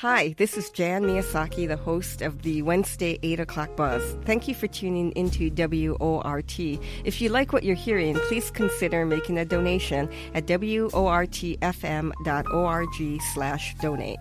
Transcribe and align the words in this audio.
Hi, 0.00 0.34
this 0.38 0.56
is 0.56 0.70
Jan 0.70 1.02
Miyazaki, 1.02 1.68
the 1.68 1.76
host 1.76 2.22
of 2.22 2.40
the 2.40 2.62
Wednesday 2.62 3.18
8 3.22 3.40
o'clock 3.40 3.76
buzz. 3.76 4.16
Thank 4.24 4.48
you 4.48 4.54
for 4.54 4.66
tuning 4.66 5.12
into 5.12 5.50
WORT. 5.50 6.58
If 7.04 7.20
you 7.20 7.28
like 7.28 7.52
what 7.52 7.64
you're 7.64 7.74
hearing, 7.76 8.14
please 8.14 8.50
consider 8.50 9.04
making 9.04 9.36
a 9.36 9.44
donation 9.44 10.08
at 10.32 10.46
wortfm.org 10.46 11.28
slash 13.34 13.74
donate. 13.74 14.18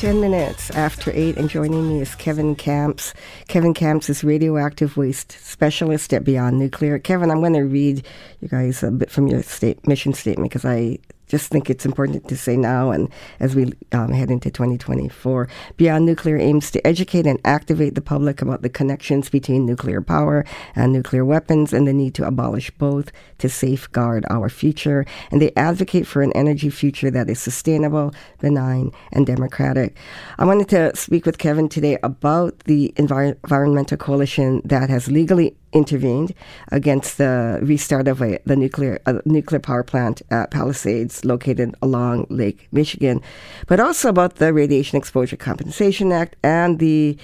10 0.00 0.18
minutes 0.18 0.70
after 0.70 1.12
8, 1.14 1.36
and 1.36 1.50
joining 1.50 1.86
me 1.86 2.00
is 2.00 2.14
Kevin 2.14 2.56
Kamps. 2.56 3.12
Kevin 3.48 3.74
Kamps 3.74 4.08
is 4.08 4.24
radioactive 4.24 4.96
waste 4.96 5.32
specialist 5.32 6.14
at 6.14 6.24
Beyond 6.24 6.58
Nuclear. 6.58 6.98
Kevin, 6.98 7.30
I'm 7.30 7.40
going 7.40 7.52
to 7.52 7.66
read 7.66 8.06
you 8.40 8.48
guys 8.48 8.82
a 8.82 8.90
bit 8.90 9.10
from 9.10 9.28
your 9.28 9.42
state 9.42 9.86
mission 9.86 10.14
statement 10.14 10.50
because 10.50 10.64
I 10.64 10.96
just 11.30 11.48
think 11.48 11.70
it's 11.70 11.86
important 11.86 12.26
to 12.26 12.36
say 12.36 12.56
now 12.56 12.90
and 12.90 13.08
as 13.38 13.54
we 13.54 13.72
um, 13.92 14.10
head 14.12 14.32
into 14.32 14.50
2024. 14.50 15.48
Beyond 15.76 16.04
Nuclear 16.04 16.36
aims 16.36 16.72
to 16.72 16.84
educate 16.84 17.24
and 17.24 17.38
activate 17.44 17.94
the 17.94 18.00
public 18.00 18.42
about 18.42 18.62
the 18.62 18.68
connections 18.68 19.30
between 19.30 19.64
nuclear 19.64 20.02
power 20.02 20.44
and 20.74 20.92
nuclear 20.92 21.24
weapons 21.24 21.72
and 21.72 21.86
the 21.86 21.92
need 21.92 22.14
to 22.14 22.26
abolish 22.26 22.72
both 22.72 23.12
to 23.38 23.48
safeguard 23.48 24.24
our 24.28 24.48
future. 24.48 25.06
And 25.30 25.40
they 25.40 25.52
advocate 25.56 26.06
for 26.06 26.20
an 26.20 26.32
energy 26.32 26.68
future 26.68 27.12
that 27.12 27.30
is 27.30 27.40
sustainable, 27.40 28.12
benign, 28.40 28.90
and 29.12 29.24
democratic. 29.24 29.96
I 30.36 30.44
wanted 30.44 30.68
to 30.70 30.96
speak 30.96 31.26
with 31.26 31.38
Kevin 31.38 31.68
today 31.68 31.96
about 32.02 32.58
the 32.64 32.92
Envir- 32.96 33.36
Environmental 33.44 33.96
Coalition 33.96 34.62
that 34.64 34.90
has 34.90 35.08
legally 35.08 35.56
intervened 35.72 36.34
against 36.72 37.18
the 37.18 37.58
restart 37.62 38.08
of 38.08 38.20
a, 38.22 38.38
the 38.44 38.56
nuclear 38.56 39.00
uh, 39.06 39.20
nuclear 39.24 39.60
power 39.60 39.82
plant 39.82 40.22
at 40.30 40.50
Palisades, 40.50 41.24
located 41.24 41.74
along 41.82 42.26
Lake 42.28 42.68
Michigan, 42.72 43.22
but 43.66 43.80
also 43.80 44.08
about 44.08 44.36
the 44.36 44.52
Radiation 44.52 44.98
Exposure 44.98 45.36
Compensation 45.36 46.12
Act 46.12 46.36
and 46.42 46.78
the 46.78 47.16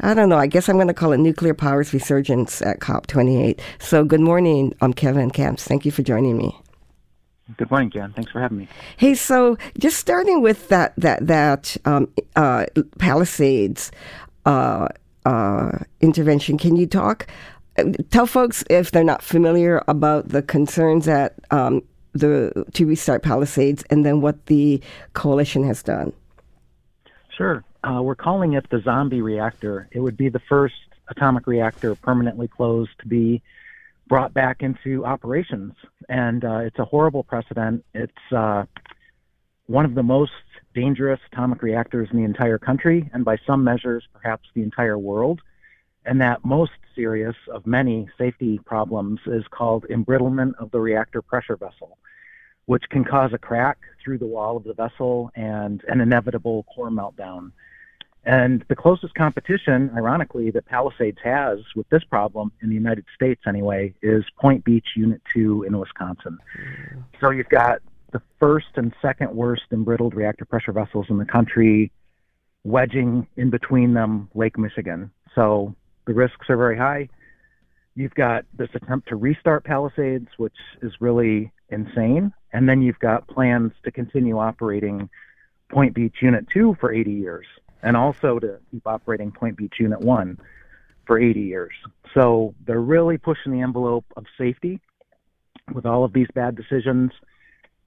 I 0.00 0.14
don't 0.14 0.28
know. 0.28 0.38
I 0.38 0.46
guess 0.46 0.68
I'm 0.68 0.76
going 0.76 0.86
to 0.88 0.94
call 0.94 1.12
it 1.12 1.18
nuclear 1.18 1.54
powers 1.54 1.92
resurgence 1.92 2.62
at 2.62 2.78
COP28. 2.78 3.58
So, 3.80 4.04
good 4.04 4.20
morning. 4.20 4.72
I'm 4.80 4.92
Kevin 4.92 5.30
Kamps. 5.30 5.64
Thank 5.64 5.84
you 5.84 5.90
for 5.90 6.02
joining 6.02 6.36
me. 6.36 6.56
Good 7.56 7.70
morning, 7.70 7.90
Jan. 7.90 8.12
Thanks 8.12 8.30
for 8.30 8.40
having 8.40 8.58
me. 8.58 8.68
Hey, 8.98 9.14
so 9.14 9.56
just 9.78 9.96
starting 9.96 10.42
with 10.42 10.68
that 10.68 10.92
that 10.98 11.26
that 11.26 11.76
um, 11.86 12.12
uh, 12.36 12.66
Palisades 12.98 13.90
uh, 14.44 14.88
uh, 15.24 15.78
intervention, 16.00 16.58
can 16.58 16.76
you 16.76 16.86
talk 16.86 17.26
tell 18.10 18.26
folks 18.26 18.64
if 18.70 18.90
they're 18.90 19.04
not 19.04 19.22
familiar 19.22 19.82
about 19.88 20.28
the 20.28 20.42
concerns 20.42 21.08
at 21.08 21.34
um, 21.50 21.82
the 22.12 22.66
to 22.72 22.86
restart 22.86 23.22
Palisades 23.22 23.84
and 23.90 24.04
then 24.04 24.20
what 24.20 24.46
the 24.46 24.80
coalition 25.12 25.64
has 25.64 25.82
done. 25.82 26.12
Sure. 27.36 27.64
Uh, 27.84 28.02
we're 28.02 28.16
calling 28.16 28.54
it 28.54 28.68
the 28.70 28.80
zombie 28.80 29.22
reactor. 29.22 29.88
It 29.92 30.00
would 30.00 30.16
be 30.16 30.28
the 30.28 30.40
first 30.48 30.74
atomic 31.08 31.46
reactor 31.46 31.94
permanently 31.94 32.48
closed 32.48 32.90
to 33.00 33.06
be 33.06 33.42
brought 34.08 34.34
back 34.34 34.62
into 34.62 35.04
operations. 35.04 35.74
And 36.08 36.44
uh, 36.44 36.58
it's 36.58 36.78
a 36.78 36.84
horrible 36.84 37.22
precedent. 37.22 37.84
It's 37.94 38.12
uh, 38.34 38.64
one 39.66 39.84
of 39.84 39.94
the 39.94 40.02
most 40.02 40.32
dangerous 40.74 41.20
atomic 41.32 41.62
reactors 41.62 42.08
in 42.10 42.18
the 42.18 42.24
entire 42.24 42.58
country, 42.58 43.08
and 43.12 43.24
by 43.24 43.36
some 43.46 43.64
measures, 43.64 44.04
perhaps 44.12 44.48
the 44.54 44.62
entire 44.62 44.98
world 44.98 45.40
and 46.08 46.20
that 46.22 46.44
most 46.44 46.72
serious 46.94 47.36
of 47.52 47.66
many 47.66 48.08
safety 48.16 48.58
problems 48.64 49.20
is 49.26 49.44
called 49.50 49.84
embrittlement 49.90 50.52
of 50.58 50.70
the 50.70 50.80
reactor 50.80 51.20
pressure 51.20 51.56
vessel, 51.56 51.98
which 52.66 52.84
can 52.90 53.04
cause 53.04 53.32
a 53.34 53.38
crack 53.38 53.78
through 54.02 54.18
the 54.18 54.26
wall 54.26 54.56
of 54.56 54.64
the 54.64 54.72
vessel 54.72 55.30
and 55.36 55.84
an 55.86 56.00
inevitable 56.00 56.64
core 56.74 56.90
meltdown. 56.90 57.52
And 58.24 58.64
the 58.68 58.74
closest 58.74 59.14
competition, 59.14 59.90
ironically, 59.94 60.50
that 60.50 60.66
Palisades 60.66 61.18
has 61.22 61.58
with 61.76 61.88
this 61.90 62.04
problem 62.04 62.52
in 62.62 62.68
the 62.68 62.74
United 62.74 63.04
States 63.14 63.42
anyway, 63.46 63.94
is 64.02 64.24
Point 64.40 64.64
Beach 64.64 64.88
Unit 64.96 65.20
2 65.34 65.64
in 65.64 65.78
Wisconsin. 65.78 66.38
So 67.20 67.30
you've 67.30 67.48
got 67.48 67.80
the 68.12 68.22
first 68.40 68.68
and 68.76 68.94
second 69.02 69.34
worst 69.34 69.64
embrittled 69.72 70.14
reactor 70.14 70.46
pressure 70.46 70.72
vessels 70.72 71.06
in 71.10 71.18
the 71.18 71.26
country 71.26 71.92
wedging 72.64 73.26
in 73.36 73.50
between 73.50 73.94
them 73.94 74.28
Lake 74.34 74.58
Michigan. 74.58 75.10
So 75.34 75.74
the 76.08 76.14
risks 76.14 76.48
are 76.48 76.56
very 76.56 76.76
high. 76.76 77.08
You've 77.94 78.14
got 78.14 78.46
this 78.56 78.70
attempt 78.74 79.08
to 79.08 79.16
restart 79.16 79.64
Palisades, 79.64 80.28
which 80.38 80.56
is 80.80 80.92
really 81.00 81.52
insane. 81.68 82.32
And 82.52 82.66
then 82.66 82.80
you've 82.80 82.98
got 82.98 83.28
plans 83.28 83.72
to 83.84 83.90
continue 83.92 84.38
operating 84.38 85.10
Point 85.70 85.94
Beach 85.94 86.16
Unit 86.22 86.46
2 86.52 86.78
for 86.80 86.92
80 86.92 87.12
years 87.12 87.46
and 87.82 87.94
also 87.94 88.38
to 88.38 88.58
keep 88.70 88.86
operating 88.86 89.30
Point 89.30 89.58
Beach 89.58 89.74
Unit 89.78 90.00
1 90.00 90.38
for 91.06 91.20
80 91.20 91.40
years. 91.40 91.74
So 92.14 92.54
they're 92.66 92.80
really 92.80 93.18
pushing 93.18 93.52
the 93.52 93.60
envelope 93.60 94.06
of 94.16 94.24
safety 94.38 94.80
with 95.74 95.84
all 95.84 96.04
of 96.04 96.14
these 96.14 96.28
bad 96.34 96.56
decisions. 96.56 97.12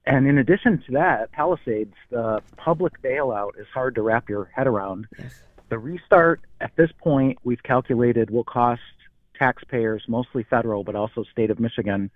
And 0.06 0.28
in 0.28 0.38
addition 0.38 0.80
to 0.86 0.92
that, 0.92 1.32
Palisades, 1.32 1.94
the 2.10 2.40
public 2.56 3.02
bailout 3.02 3.58
is 3.58 3.66
hard 3.74 3.96
to 3.96 4.02
wrap 4.02 4.28
your 4.28 4.44
head 4.54 4.68
around. 4.68 5.08
Yes. 5.18 5.42
The 5.72 5.78
restart 5.78 6.42
at 6.60 6.76
this 6.76 6.90
point 6.98 7.38
we've 7.44 7.62
calculated 7.62 8.28
will 8.28 8.44
cost 8.44 8.82
taxpayers, 9.38 10.04
mostly 10.06 10.42
federal, 10.42 10.84
but 10.84 10.94
also 10.94 11.24
state 11.32 11.50
of 11.50 11.58
Michigan, 11.58 12.10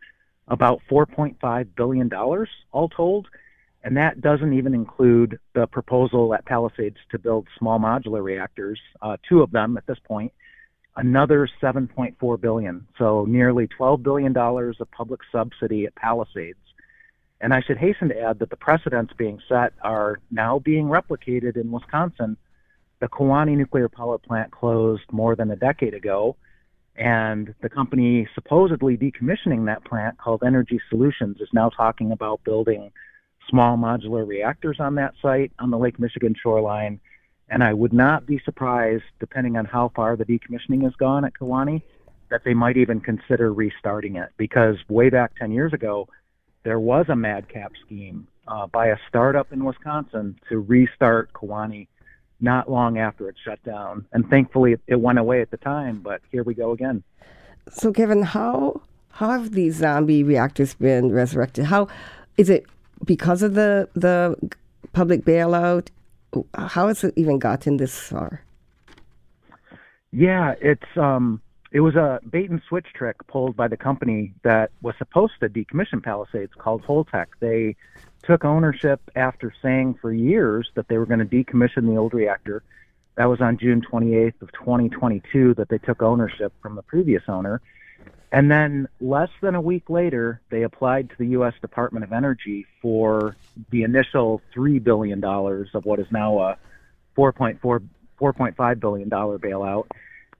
about 0.47 0.83
$4.5 0.91 1.69
billion 1.75 2.13
all 2.13 2.89
told. 2.91 3.29
And 3.83 3.97
that 3.97 4.21
doesn't 4.21 4.53
even 4.53 4.75
include 4.75 5.39
the 5.55 5.67
proposal 5.67 6.35
at 6.35 6.45
Palisades 6.45 6.99
to 7.13 7.19
build 7.19 7.49
small 7.59 7.79
modular 7.79 8.23
reactors, 8.23 8.79
uh, 9.01 9.17
two 9.27 9.41
of 9.41 9.53
them 9.53 9.79
at 9.79 9.87
this 9.87 9.99
point, 10.05 10.35
another 10.97 11.49
7.4 11.63 12.39
billion. 12.39 12.87
So 12.99 13.25
nearly 13.25 13.69
12 13.69 14.03
billion 14.03 14.35
dollars 14.35 14.77
of 14.81 14.91
public 14.91 15.21
subsidy 15.33 15.87
at 15.87 15.95
Palisades. 15.95 16.59
And 17.41 17.55
I 17.55 17.63
should 17.63 17.79
hasten 17.79 18.11
to 18.11 18.21
add 18.21 18.39
that 18.41 18.51
the 18.51 18.57
precedents 18.57 19.15
being 19.17 19.41
set 19.49 19.73
are 19.81 20.21
now 20.31 20.59
being 20.59 20.89
replicated 20.89 21.57
in 21.57 21.73
Wisconsin 21.73 22.37
the 23.01 23.09
Kewaunee 23.09 23.57
nuclear 23.57 23.89
power 23.89 24.19
plant 24.19 24.51
closed 24.51 25.05
more 25.13 25.37
than 25.37 25.51
a 25.51 25.57
decade 25.57 25.95
ago, 25.95 26.37
and 26.97 27.55
the 27.61 27.69
company 27.69 28.27
supposedly 28.35 28.97
decommissioning 28.97 29.67
that 29.67 29.85
plant 29.85 30.17
called 30.19 30.43
Energy 30.45 30.81
Solutions 30.89 31.41
is 31.41 31.49
now 31.53 31.69
talking 31.69 32.13
about 32.13 32.43
building 32.45 32.91
small 33.49 33.77
modular 33.77 34.27
reactors 34.27 34.81
on 34.81 34.95
that 34.97 35.15
site 35.21 35.53
on 35.59 35.71
the 35.71 35.79
Lake 35.79 35.99
Michigan 35.99 36.35
shoreline. 36.41 36.99
And 37.49 37.63
I 37.63 37.75
would 37.75 37.93
not 37.93 38.27
be 38.27 38.41
surprised, 38.45 39.05
depending 39.21 39.57
on 39.57 39.67
how 39.67 39.93
far 39.95 40.17
the 40.17 40.25
decommissioning 40.25 40.83
has 40.83 40.95
gone 40.95 41.25
at 41.25 41.35
Kewaunee, 41.35 41.83
that 42.29 42.43
they 42.45 42.55
might 42.55 42.77
even 42.77 43.01
consider 43.01 43.53
restarting 43.53 44.17
it 44.17 44.31
because 44.37 44.77
way 44.89 45.11
back 45.11 45.37
10 45.37 45.53
years 45.53 45.73
ago, 45.73 46.09
there 46.65 46.81
was 46.81 47.07
a 47.09 47.15
madcap 47.15 47.73
scheme 47.85 48.27
uh, 48.49 48.67
by 48.67 48.89
a 48.89 48.97
startup 49.09 49.53
in 49.53 49.65
Wisconsin 49.65 50.37
to 50.49 50.59
restart 50.59 51.33
Kewaunee 51.33 51.87
not 52.41 52.71
long 52.71 52.99
after 52.99 53.29
it 53.29 53.37
shut 53.43 53.63
down. 53.65 54.07
And 54.13 54.29
thankfully, 54.29 54.77
it 54.87 55.01
went 55.01 55.19
away 55.19 55.41
at 55.41 55.51
the 55.51 55.57
time, 55.57 56.01
but 56.03 56.21
here 56.31 56.43
we 56.43 56.55
go 56.55 56.73
again. 56.73 57.03
So, 57.71 57.93
Kevin, 57.93 58.23
how 58.23 58.81
how 59.11 59.31
have 59.31 59.53
these 59.53 59.77
zombie 59.77 60.23
reactors 60.23 60.75
been 60.75 61.11
resurrected? 61.11 61.65
How 61.65 61.89
is 62.37 62.51
it 62.51 62.67
because 63.05 63.43
of 63.43 63.55
the 63.55 63.89
the 63.95 64.37
public 64.93 65.25
bailout? 65.25 65.89
How 66.55 66.89
has 66.89 67.03
it 67.03 67.15
even 67.17 67.39
gotten 67.39 67.79
this 67.79 67.99
far? 67.99 68.43
Yeah, 70.13 70.55
it's 70.61 70.97
um, 70.97 71.41
it 71.73 71.81
was 71.81 71.95
a 71.95 72.21
bait 72.31 72.51
and 72.51 72.63
switch 72.69 72.87
trick 72.95 73.17
pulled 73.27 73.57
by 73.57 73.69
the 73.69 73.77
company 73.77 74.33
that 74.45 74.71
was 74.83 74.95
supposed 74.99 75.35
to 75.41 75.49
decommission 75.49 76.03
Palisades 76.03 76.53
called 76.57 76.83
Holtec. 76.85 77.27
They 77.41 77.77
took 78.27 78.45
ownership 78.45 79.01
after 79.15 79.53
saying 79.63 79.95
for 80.01 80.13
years 80.13 80.71
that 80.75 80.89
they 80.89 80.99
were 80.99 81.07
going 81.07 81.21
to 81.21 81.25
decommission 81.25 81.87
the 81.87 81.97
old 81.97 82.13
reactor. 82.13 82.63
That 83.17 83.27
was 83.27 83.41
on 83.41 83.57
June 83.57 83.81
28th 83.81 84.43
of 84.43 84.53
2022 84.53 85.55
that 85.55 85.69
they 85.69 85.79
took 85.79 86.03
ownership 86.03 86.53
from 86.61 86.75
the 86.75 86.83
previous 86.83 87.23
owner. 87.29 87.63
And 88.33 88.51
then 88.51 88.89
less 89.01 89.31
than 89.41 89.55
a 89.55 89.61
week 89.61 89.89
later, 89.89 90.41
they 90.51 90.63
applied 90.63 91.11
to 91.11 91.17
the 91.17 91.29
U.S. 91.29 91.55
Department 91.61 92.05
of 92.05 92.13
Energy 92.13 92.67
for 92.83 93.37
the 93.71 93.85
initial 93.85 94.43
$3 94.55 94.83
billion 94.83 95.23
of 95.25 95.85
what 95.85 96.01
is 96.01 96.07
now 96.11 96.39
a 96.41 96.59
$4.4, 97.17 97.59
$4.5 98.21 98.81
billion 98.81 99.09
bailout. 99.09 99.87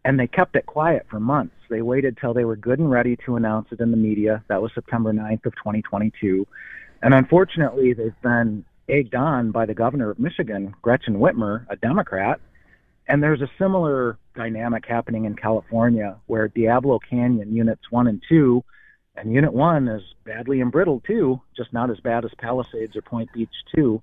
And 0.05 0.21
they 0.21 0.27
kept 0.27 0.57
it 0.57 0.67
quiet 0.67 1.07
for 1.09 1.19
months. 1.19 1.55
They 1.71 1.83
waited 1.83 2.19
till 2.21 2.35
they 2.35 2.45
were 2.45 2.57
good 2.57 2.79
and 2.79 2.91
ready 2.91 3.17
to 3.25 3.37
announce 3.37 3.69
it 3.73 3.81
in 3.81 3.91
the 3.91 3.97
media. 3.97 4.45
That 4.49 4.61
was 4.61 4.73
September 4.75 5.13
9th 5.13 5.47
of 5.47 5.55
2022. 5.57 6.47
And 7.03 7.15
unfortunately, 7.15 7.93
they've 7.93 8.21
been 8.23 8.65
egged 8.89 9.15
on 9.15 9.51
by 9.51 9.67
the 9.67 9.75
governor 9.75 10.11
of 10.11 10.19
Michigan, 10.19 10.75
Gretchen 10.83 11.17
Whitmer, 11.17 11.67
a 11.69 11.77
Democrat. 11.77 12.41
And 13.09 13.23
there's 13.23 13.43
a 13.43 13.51
similar 13.59 14.19
dynamic 14.35 14.85
happening 14.87 15.25
in 15.25 15.37
California 15.37 16.17
where 16.27 16.49
Diablo 16.49 16.99
Canyon 16.99 17.55
units 17.55 17.91
one 17.91 18.07
and 18.07 18.23
two 18.29 18.65
And 19.17 19.33
Unit 19.33 19.53
1 19.53 19.89
is 19.89 20.03
badly 20.25 20.59
embrittled 20.59 21.05
too, 21.05 21.41
just 21.57 21.73
not 21.73 21.91
as 21.91 21.99
bad 22.01 22.25
as 22.25 22.33
Palisades 22.39 22.97
or 22.97 23.03
Point 23.03 23.33
Beach 23.33 23.55
2. 23.75 24.03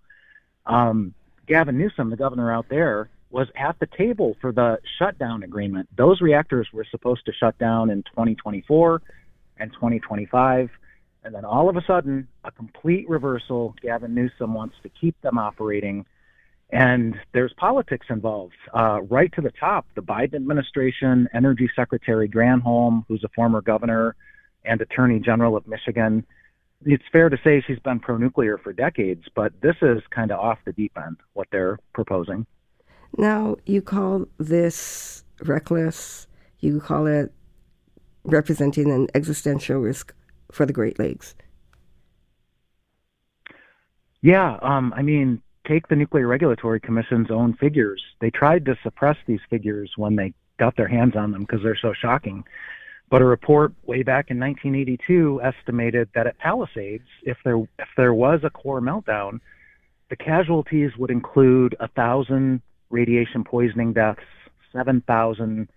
Um, 0.66 1.13
Gavin 1.48 1.78
Newsom, 1.78 2.10
the 2.10 2.16
governor 2.16 2.51
out 2.51 2.68
there, 2.69 3.10
was 3.30 3.48
at 3.56 3.78
the 3.80 3.88
table 3.88 4.38
for 4.42 4.51
the 4.51 4.80
shutdown 4.98 5.44
agreement. 5.44 5.90
Those 5.95 6.22
reactors 6.22 6.68
were 6.72 6.86
supposed 6.90 7.25
to 7.25 7.34
shut 7.34 7.57
down 7.57 7.90
in 7.90 8.04
2024 8.04 9.01
and 9.57 9.72
2025. 9.74 10.69
And 11.23 11.33
then 11.33 11.45
all 11.45 11.69
of 11.69 11.77
a 11.77 11.83
sudden, 11.85 12.27
a 12.43 12.51
complete 12.51 13.07
reversal. 13.09 13.75
Gavin 13.81 14.13
Newsom 14.13 14.53
wants 14.53 14.75
to 14.83 14.89
keep 14.89 15.19
them 15.21 15.37
operating. 15.37 16.05
And 16.69 17.15
there's 17.33 17.53
politics 17.53 18.07
involved. 18.09 18.55
Uh, 18.73 19.01
right 19.03 19.31
to 19.33 19.41
the 19.41 19.51
top, 19.51 19.85
the 19.95 20.01
Biden 20.01 20.35
administration, 20.35 21.29
Energy 21.33 21.69
Secretary 21.75 22.27
Granholm, 22.27 23.05
who's 23.07 23.23
a 23.23 23.29
former 23.29 23.61
governor 23.61 24.15
and 24.65 24.81
Attorney 24.81 25.19
General 25.19 25.55
of 25.55 25.67
Michigan. 25.67 26.25
It's 26.85 27.03
fair 27.11 27.29
to 27.29 27.37
say 27.43 27.63
she's 27.65 27.79
been 27.79 27.99
pro 27.99 28.17
nuclear 28.17 28.57
for 28.57 28.73
decades, 28.73 29.23
but 29.35 29.53
this 29.61 29.75
is 29.81 30.01
kind 30.09 30.31
of 30.31 30.39
off 30.39 30.59
the 30.65 30.73
deep 30.73 30.91
end, 30.97 31.17
what 31.33 31.47
they're 31.51 31.79
proposing. 31.93 32.45
Now, 33.17 33.57
you 33.65 33.81
call 33.81 34.25
this 34.39 35.23
reckless, 35.43 36.27
you 36.59 36.79
call 36.79 37.05
it 37.05 37.31
representing 38.23 38.91
an 38.91 39.07
existential 39.13 39.77
risk 39.79 40.13
for 40.53 40.65
the 40.65 40.73
Great 40.73 41.00
Lakes. 41.00 41.35
Yeah, 44.21 44.57
um, 44.61 44.94
I 44.95 45.01
mean, 45.01 45.41
take 45.67 45.88
the 45.88 45.95
Nuclear 45.95 46.27
Regulatory 46.27 46.79
Commission's 46.79 47.29
own 47.29 47.55
figures. 47.55 48.01
They 48.21 48.29
tried 48.29 48.65
to 48.65 48.77
suppress 48.83 49.17
these 49.27 49.41
figures 49.50 49.91
when 49.97 50.15
they 50.15 50.33
got 50.57 50.77
their 50.77 50.88
hands 50.88 51.15
on 51.15 51.31
them 51.31 51.41
because 51.41 51.61
they're 51.63 51.77
so 51.81 51.94
shocking. 51.94 52.44
But 53.09 53.21
a 53.21 53.25
report 53.25 53.73
way 53.83 54.01
back 54.01 54.31
in 54.31 54.39
1982 54.39 55.41
estimated 55.44 56.09
that 56.15 56.25
at 56.25 56.38
Palisades, 56.39 57.07
if 57.23 57.38
there 57.44 57.57
if 57.57 57.89
there 57.97 58.13
was 58.13 58.39
a 58.44 58.49
core 58.49 58.81
meltdown, 58.81 59.39
the 60.09 60.15
casualties 60.15 60.91
would 60.97 61.11
include 61.11 61.75
a 61.79 61.88
thousand 61.89 62.61
radiation 62.89 63.44
poisoning 63.44 63.94
deaths, 63.94 64.21
7,000 64.71 65.69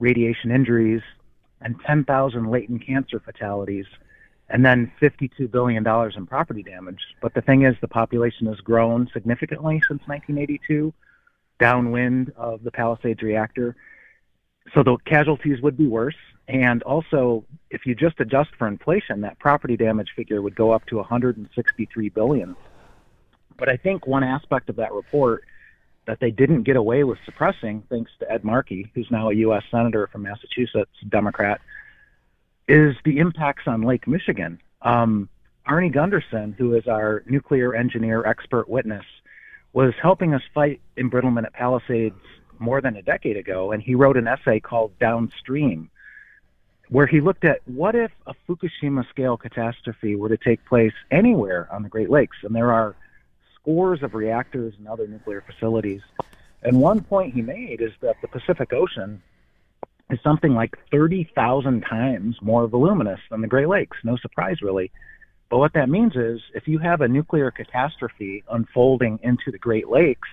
radiation 0.00 0.50
injuries, 0.50 1.02
and 1.60 1.76
10,000 1.86 2.50
latent 2.50 2.84
cancer 2.84 3.20
fatalities, 3.20 3.86
and 4.48 4.64
then 4.64 4.92
$52 5.00 5.50
billion 5.50 5.86
in 6.16 6.26
property 6.26 6.62
damage. 6.62 7.00
But 7.20 7.34
the 7.34 7.42
thing 7.42 7.62
is, 7.62 7.74
the 7.80 7.88
population 7.88 8.46
has 8.46 8.58
grown 8.58 9.08
significantly 9.12 9.82
since 9.88 10.02
1982, 10.06 10.92
downwind 11.58 12.32
of 12.36 12.62
the 12.62 12.70
Palisades 12.70 13.22
reactor. 13.22 13.76
So 14.74 14.82
the 14.82 14.96
casualties 15.04 15.60
would 15.62 15.76
be 15.76 15.86
worse. 15.86 16.16
And 16.48 16.82
also, 16.82 17.44
if 17.70 17.86
you 17.86 17.94
just 17.94 18.20
adjust 18.20 18.50
for 18.58 18.66
inflation, 18.66 19.22
that 19.22 19.38
property 19.38 19.76
damage 19.76 20.10
figure 20.14 20.42
would 20.42 20.54
go 20.54 20.72
up 20.72 20.84
to 20.86 20.96
163 20.96 22.08
billion. 22.10 22.56
But 23.56 23.68
I 23.68 23.76
think 23.76 24.06
one 24.06 24.24
aspect 24.24 24.68
of 24.68 24.76
that 24.76 24.92
report 24.92 25.44
that 26.06 26.18
they 26.20 26.32
didn't 26.32 26.64
get 26.64 26.76
away 26.76 27.04
with 27.04 27.18
suppressing, 27.24 27.84
thanks 27.88 28.10
to 28.18 28.30
Ed 28.30 28.42
Markey, 28.44 28.90
who's 28.94 29.08
now 29.10 29.30
a 29.30 29.34
U.S. 29.34 29.62
Senator 29.70 30.08
from 30.08 30.22
Massachusetts, 30.22 30.90
Democrat, 31.08 31.60
is 32.68 32.96
the 33.04 33.18
impacts 33.18 33.64
on 33.66 33.82
Lake 33.82 34.06
Michigan. 34.06 34.60
Um, 34.82 35.28
Arnie 35.68 35.94
Gundersen, 35.94 36.54
who 36.56 36.74
is 36.74 36.86
our 36.86 37.22
nuclear 37.26 37.74
engineer 37.74 38.26
expert 38.26 38.68
witness, 38.68 39.04
was 39.72 39.94
helping 40.00 40.34
us 40.34 40.42
fight 40.52 40.80
embrittlement 40.96 41.46
at 41.46 41.52
Palisades 41.52 42.16
more 42.58 42.80
than 42.80 42.96
a 42.96 43.02
decade 43.02 43.36
ago, 43.36 43.72
and 43.72 43.82
he 43.82 43.94
wrote 43.94 44.16
an 44.16 44.28
essay 44.28 44.60
called 44.60 44.98
Downstream, 44.98 45.90
where 46.88 47.06
he 47.06 47.20
looked 47.20 47.44
at 47.44 47.60
what 47.66 47.94
if 47.94 48.10
a 48.26 48.34
Fukushima 48.46 49.08
scale 49.08 49.36
catastrophe 49.36 50.14
were 50.14 50.28
to 50.28 50.36
take 50.36 50.64
place 50.66 50.92
anywhere 51.10 51.68
on 51.72 51.82
the 51.82 51.88
Great 51.88 52.10
Lakes, 52.10 52.36
and 52.42 52.54
there 52.54 52.72
are 52.72 52.94
scores 53.54 54.02
of 54.02 54.14
reactors 54.14 54.74
and 54.78 54.86
other 54.88 55.06
nuclear 55.06 55.42
facilities. 55.46 56.02
And 56.62 56.80
one 56.80 57.02
point 57.02 57.34
he 57.34 57.42
made 57.42 57.80
is 57.80 57.92
that 58.00 58.16
the 58.20 58.28
Pacific 58.28 58.72
Ocean 58.72 59.22
is 60.12 60.18
something 60.22 60.54
like 60.54 60.78
30,000 60.90 61.82
times 61.82 62.36
more 62.40 62.66
voluminous 62.66 63.20
than 63.30 63.40
the 63.40 63.48
Great 63.48 63.68
Lakes. 63.68 63.96
No 64.04 64.16
surprise, 64.16 64.62
really. 64.62 64.90
But 65.50 65.58
what 65.58 65.72
that 65.74 65.88
means 65.88 66.14
is 66.16 66.40
if 66.54 66.68
you 66.68 66.78
have 66.78 67.00
a 67.00 67.08
nuclear 67.08 67.50
catastrophe 67.50 68.44
unfolding 68.50 69.18
into 69.22 69.50
the 69.50 69.58
Great 69.58 69.88
Lakes, 69.88 70.28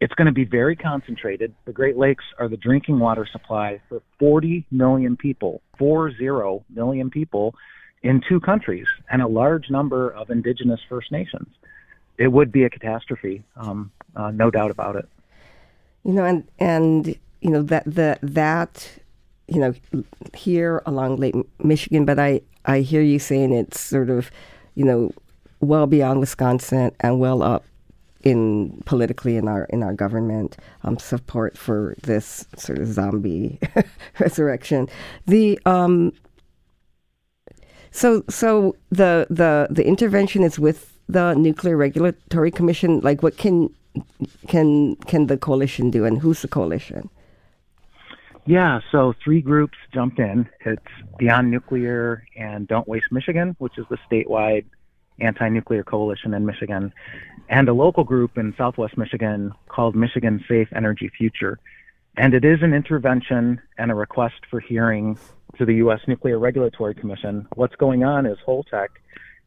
it's 0.00 0.14
going 0.14 0.26
to 0.26 0.32
be 0.32 0.44
very 0.44 0.76
concentrated. 0.76 1.54
The 1.64 1.72
Great 1.72 1.96
Lakes 1.96 2.24
are 2.38 2.48
the 2.48 2.56
drinking 2.56 2.98
water 2.98 3.26
supply 3.30 3.80
for 3.88 4.02
40 4.18 4.66
million 4.70 5.16
people, 5.16 5.62
40 5.78 6.64
million 6.70 7.10
people 7.10 7.54
in 8.02 8.20
two 8.28 8.40
countries, 8.40 8.86
and 9.10 9.22
a 9.22 9.28
large 9.28 9.70
number 9.70 10.10
of 10.10 10.30
indigenous 10.30 10.80
First 10.88 11.10
Nations 11.12 11.48
it 12.18 12.28
would 12.28 12.52
be 12.52 12.64
a 12.64 12.70
catastrophe, 12.70 13.42
um, 13.56 13.90
uh, 14.14 14.30
no 14.30 14.50
doubt 14.50 14.70
about 14.70 14.96
it. 14.96 15.08
You 16.04 16.12
know, 16.12 16.24
and 16.24 16.44
and 16.58 17.16
you 17.44 17.50
know 17.50 17.62
that 17.62 17.84
that 17.86 18.18
that 18.22 18.90
you 19.46 19.60
know 19.60 19.74
here 20.34 20.82
along 20.86 21.16
Lake 21.16 21.36
Michigan, 21.62 22.04
but 22.04 22.18
I 22.18 22.40
I 22.64 22.80
hear 22.80 23.02
you 23.02 23.18
saying 23.18 23.52
it's 23.52 23.78
sort 23.78 24.10
of 24.10 24.30
you 24.74 24.84
know 24.84 25.12
well 25.60 25.86
beyond 25.86 26.20
Wisconsin 26.20 26.90
and 27.00 27.20
well 27.20 27.42
up 27.42 27.64
in 28.22 28.82
politically 28.86 29.36
in 29.36 29.46
our 29.46 29.64
in 29.64 29.82
our 29.82 29.92
government 29.92 30.56
um, 30.82 30.98
support 30.98 31.58
for 31.58 31.94
this 32.02 32.46
sort 32.56 32.78
of 32.78 32.88
zombie 32.88 33.60
resurrection. 34.18 34.88
The 35.26 35.60
um, 35.66 36.14
so 37.90 38.24
so 38.30 38.74
the 38.90 39.26
the 39.28 39.68
the 39.70 39.86
intervention 39.86 40.42
is 40.42 40.58
with 40.58 40.94
the 41.08 41.34
Nuclear 41.34 41.76
Regulatory 41.76 42.50
Commission? 42.50 43.00
Like, 43.00 43.22
what 43.22 43.36
can 43.36 43.68
can 44.48 44.96
can 44.96 45.26
the 45.26 45.36
coalition 45.36 45.90
do, 45.90 46.04
and 46.04 46.18
who's 46.18 46.42
the 46.42 46.48
coalition? 46.48 47.10
Yeah, 48.46 48.80
so 48.92 49.14
three 49.24 49.40
groups 49.40 49.78
jumped 49.92 50.18
in. 50.18 50.46
It's 50.66 50.82
Beyond 51.18 51.50
Nuclear 51.50 52.26
and 52.36 52.68
Don't 52.68 52.86
Waste 52.86 53.10
Michigan, 53.10 53.56
which 53.58 53.78
is 53.78 53.86
the 53.88 53.96
statewide 54.10 54.66
anti-nuclear 55.18 55.82
coalition 55.82 56.34
in 56.34 56.44
Michigan, 56.44 56.92
and 57.48 57.68
a 57.68 57.72
local 57.72 58.04
group 58.04 58.36
in 58.36 58.54
Southwest 58.58 58.98
Michigan 58.98 59.52
called 59.68 59.94
Michigan 59.94 60.44
Safe 60.46 60.68
Energy 60.74 61.10
Future. 61.16 61.58
And 62.16 62.34
it 62.34 62.44
is 62.44 62.58
an 62.62 62.74
intervention 62.74 63.60
and 63.78 63.90
a 63.90 63.94
request 63.94 64.40
for 64.50 64.60
hearing 64.60 65.18
to 65.56 65.64
the 65.64 65.76
U.S. 65.76 66.00
Nuclear 66.06 66.38
Regulatory 66.38 66.94
Commission. 66.94 67.46
What's 67.54 67.76
going 67.76 68.04
on 68.04 68.26
is 68.26 68.36
Holtec 68.46 68.88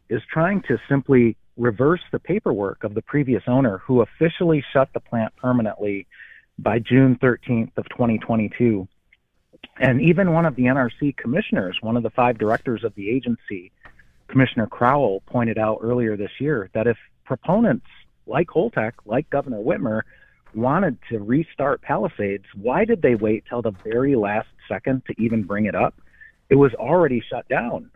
is 0.10 0.22
trying 0.32 0.62
to 0.64 0.78
simply 0.90 1.38
reverse 1.56 2.02
the 2.12 2.20
paperwork 2.20 2.84
of 2.84 2.94
the 2.94 3.02
previous 3.02 3.44
owner 3.48 3.80
who 3.80 4.02
officially 4.02 4.64
shut 4.74 4.90
the 4.94 5.00
plant 5.00 5.36
permanently 5.36 6.08
by 6.60 6.80
June 6.80 7.18
13th 7.22 7.72
of 7.78 7.88
2022. 7.90 8.88
And 9.80 10.02
even 10.02 10.34
one 10.34 10.46
of 10.46 10.56
the 10.56 10.64
NRC 10.64 11.16
commissioners, 11.18 11.78
one 11.82 11.98
of 11.98 12.04
the 12.04 12.10
five 12.10 12.38
directors 12.38 12.84
of 12.84 12.96
the 12.96 13.10
agency, 13.10 13.72
Commissioner 14.28 14.68
Crowell, 14.68 15.22
pointed 15.28 15.58
out 15.58 15.80
earlier 15.82 16.18
this 16.18 16.32
year 16.40 16.70
that 16.74 16.88
if 16.88 16.98
proponents 17.26 17.86
like 18.26 18.48
Holtec, 18.48 18.94
like 19.06 19.30
Governor 19.30 19.60
Whitmer, 19.60 20.02
wanted 20.54 20.98
to 21.10 21.20
restart 21.20 21.82
Palisades, 21.82 22.46
why 22.56 22.86
did 22.86 23.02
they 23.02 23.16
wait 23.16 23.44
till 23.48 23.62
the 23.62 23.72
very 23.84 24.16
last 24.16 24.48
second 24.68 25.04
to 25.06 25.14
even 25.22 25.44
bring 25.44 25.66
it 25.66 25.76
up? 25.76 25.96
It 26.50 26.56
was 26.56 26.74
already 26.74 27.22
shut 27.22 27.48
down. 27.48 27.92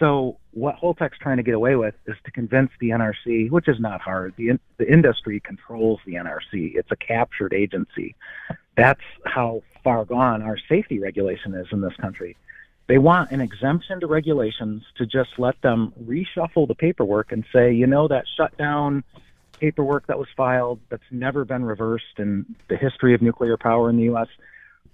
So 0.00 0.38
what 0.52 0.76
Holtec's 0.76 1.18
trying 1.20 1.36
to 1.36 1.42
get 1.42 1.54
away 1.54 1.76
with 1.76 1.94
is 2.06 2.16
to 2.24 2.30
convince 2.30 2.70
the 2.80 2.88
NRC, 2.88 3.50
which 3.50 3.68
is 3.68 3.78
not 3.78 4.00
hard. 4.00 4.34
The 4.36 4.58
the 4.78 4.90
industry 4.90 5.40
controls 5.40 6.00
the 6.06 6.14
NRC. 6.14 6.74
It's 6.74 6.90
a 6.90 6.96
captured 6.96 7.52
agency. 7.52 8.16
That's 8.76 9.00
how 9.26 9.62
far 9.84 10.06
gone 10.06 10.42
our 10.42 10.56
safety 10.68 10.98
regulation 10.98 11.54
is 11.54 11.66
in 11.70 11.82
this 11.82 11.94
country. 12.00 12.36
They 12.86 12.98
want 12.98 13.30
an 13.30 13.40
exemption 13.40 14.00
to 14.00 14.06
regulations 14.06 14.82
to 14.96 15.06
just 15.06 15.38
let 15.38 15.60
them 15.60 15.92
reshuffle 16.02 16.66
the 16.66 16.74
paperwork 16.74 17.30
and 17.30 17.44
say, 17.52 17.72
you 17.72 17.86
know, 17.86 18.08
that 18.08 18.24
shutdown 18.36 19.04
paperwork 19.60 20.06
that 20.06 20.18
was 20.18 20.28
filed 20.34 20.80
that's 20.88 21.02
never 21.10 21.44
been 21.44 21.62
reversed 21.62 22.18
in 22.18 22.56
the 22.68 22.76
history 22.76 23.14
of 23.14 23.20
nuclear 23.20 23.58
power 23.58 23.90
in 23.90 23.98
the 23.98 24.04
U.S. 24.04 24.28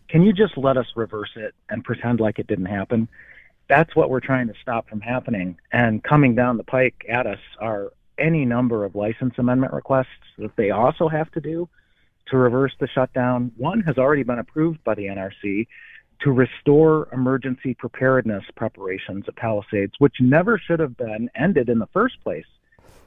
Can 0.09 0.23
you 0.23 0.33
just 0.33 0.59
let 0.59 0.77
us 0.77 0.87
reverse 0.97 1.31
it 1.37 1.55
and 1.71 1.85
pretend 1.85 2.19
like 2.19 2.41
it 2.41 2.49
didn't 2.49 2.67
happen? 2.67 3.09
That's 3.69 3.95
what 3.97 4.11
we're 4.11 4.21
trying 4.21 4.49
to 4.49 4.55
stop 4.61 4.89
from 4.89 5.01
happening. 5.01 5.59
And 5.73 6.03
coming 6.03 6.35
down 6.35 6.57
the 6.57 6.65
pike 6.65 7.05
at 7.09 7.27
us 7.27 7.41
are 7.61 7.93
any 8.19 8.45
number 8.45 8.85
of 8.85 8.95
license 8.95 9.35
amendment 9.39 9.73
requests 9.73 10.07
that 10.39 10.57
they 10.57 10.71
also 10.71 11.09
have 11.09 11.31
to 11.33 11.41
do 11.41 11.69
to 12.31 12.37
reverse 12.37 12.73
the 12.79 12.89
shutdown. 12.89 13.53
One 13.57 13.81
has 13.83 13.99
already 13.99 14.23
been 14.23 14.39
approved 14.39 14.83
by 14.85 14.95
the 14.95 15.07
NRC 15.07 15.67
to 16.21 16.33
restore 16.33 17.09
emergency 17.13 17.75
preparedness 17.75 18.45
preparations 18.55 19.25
at 19.29 19.37
Palisades, 19.37 19.93
which 19.99 20.15
never 20.21 20.59
should 20.59 20.81
have 20.81 20.97
been 20.97 21.31
ended 21.35 21.69
in 21.69 21.79
the 21.79 21.87
first 21.89 22.23
place. 22.25 22.47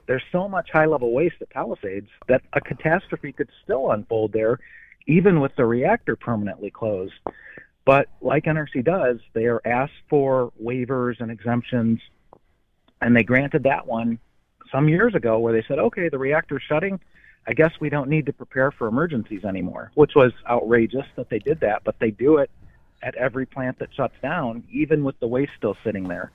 There's 0.06 0.24
so 0.32 0.48
much 0.48 0.72
high 0.72 0.86
level 0.86 1.12
waste 1.12 1.36
at 1.42 1.50
Palisades 1.50 2.10
that 2.28 2.42
a 2.54 2.62
catastrophe 2.62 3.32
could 3.32 3.50
still 3.64 3.92
unfold 3.92 4.32
there, 4.34 4.60
even 5.08 5.40
with 5.40 5.56
the 5.56 5.66
reactor 5.66 6.16
permanently 6.16 6.70
closed. 6.70 7.14
But 7.90 8.08
like 8.22 8.44
NRC 8.44 8.86
does, 8.86 9.18
they 9.34 9.46
are 9.46 9.64
asked 9.66 10.04
for 10.12 10.54
waivers 10.64 11.20
and 11.20 11.32
exemptions, 11.32 12.00
and 13.02 13.16
they 13.16 13.24
granted 13.24 13.64
that 13.64 13.88
one 13.88 14.20
some 14.72 14.88
years 14.88 15.16
ago 15.16 15.40
where 15.40 15.54
they 15.54 15.64
said, 15.68 15.80
okay, 15.80 16.08
the 16.08 16.20
reactor's 16.20 16.62
shutting. 16.70 17.00
I 17.48 17.54
guess 17.54 17.72
we 17.80 17.90
don't 17.90 18.08
need 18.08 18.28
to 18.28 18.34
prepare 18.34 18.70
for 18.70 18.86
emergencies 18.86 19.44
anymore, 19.44 19.92
which 19.96 20.12
was 20.16 20.34
outrageous 20.48 21.08
that 21.16 21.32
they 21.32 21.40
did 21.40 21.62
that, 21.62 21.84
but 21.84 21.96
they 21.98 22.12
do 22.12 22.38
it 22.38 22.52
at 23.02 23.16
every 23.16 23.48
plant 23.48 23.80
that 23.80 23.90
shuts 23.96 24.14
down, 24.22 24.66
even 24.72 25.04
with 25.04 25.20
the 25.20 25.28
waste 25.28 25.54
still 25.58 25.76
sitting 25.84 26.08
there. 26.08 26.32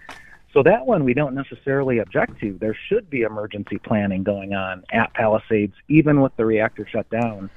So 0.55 0.65
that 0.65 0.87
one 0.87 1.05
we 1.05 1.15
don't 1.15 1.37
necessarily 1.37 1.99
object 2.01 2.41
to. 2.41 2.59
There 2.61 2.77
should 2.89 3.09
be 3.09 3.21
emergency 3.21 3.79
planning 3.79 4.25
going 4.25 4.55
on 4.55 4.83
at 4.93 5.15
Palisades, 5.15 5.75
even 5.87 6.21
with 6.21 6.35
the 6.35 6.47
reactor 6.47 6.85
shut 6.91 7.09
down. 7.11 7.49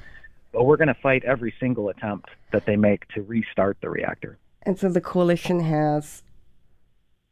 But 0.58 0.64
we're 0.64 0.78
going 0.78 0.88
to 0.88 0.96
fight 0.96 1.24
every 1.24 1.54
single 1.60 1.90
attempt 1.90 2.32
that 2.52 2.66
they 2.66 2.76
make 2.76 3.08
to 3.10 3.22
restart 3.22 3.78
the 3.80 3.92
reactor. 3.92 4.40
And 4.64 4.80
so 4.80 4.90
the 4.90 5.00
coalition 5.00 5.60
has 5.60 6.24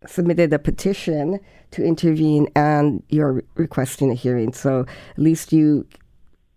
submitted 0.06 0.54
a 0.54 0.60
petition 0.60 1.40
to 1.72 1.84
intervene, 1.84 2.48
and 2.56 3.02
you're 3.10 3.44
requesting 3.56 4.12
a 4.12 4.14
hearing. 4.14 4.54
So 4.54 4.82
at 5.10 5.18
least 5.18 5.52
you 5.52 5.88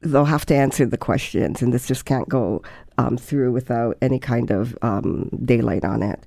they'll 0.02 0.26
have 0.26 0.44
to 0.44 0.54
answer 0.54 0.84
the 0.84 0.98
questions, 0.98 1.62
and 1.62 1.72
this 1.72 1.86
just 1.86 2.04
can't 2.04 2.28
go 2.28 2.62
um, 2.98 3.16
through 3.16 3.50
without 3.50 3.96
any 4.02 4.18
kind 4.18 4.50
of 4.50 4.76
um, 4.82 5.30
daylight 5.46 5.86
on 5.86 6.02
it. 6.02 6.26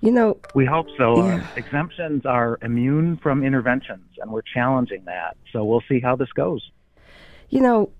You 0.00 0.12
know, 0.12 0.38
we 0.54 0.64
hope 0.64 0.86
so. 0.96 1.26
Yeah. 1.26 1.36
Uh, 1.36 1.46
exemptions 1.56 2.24
are 2.24 2.58
immune 2.62 3.18
from 3.18 3.44
interventions, 3.44 4.08
and 4.16 4.30
we're 4.30 4.40
challenging 4.54 5.04
that. 5.04 5.36
So 5.52 5.62
we'll 5.62 5.84
see 5.90 6.00
how 6.00 6.16
this 6.16 6.32
goes. 6.32 6.70
You 7.50 7.60
know, 7.60 7.90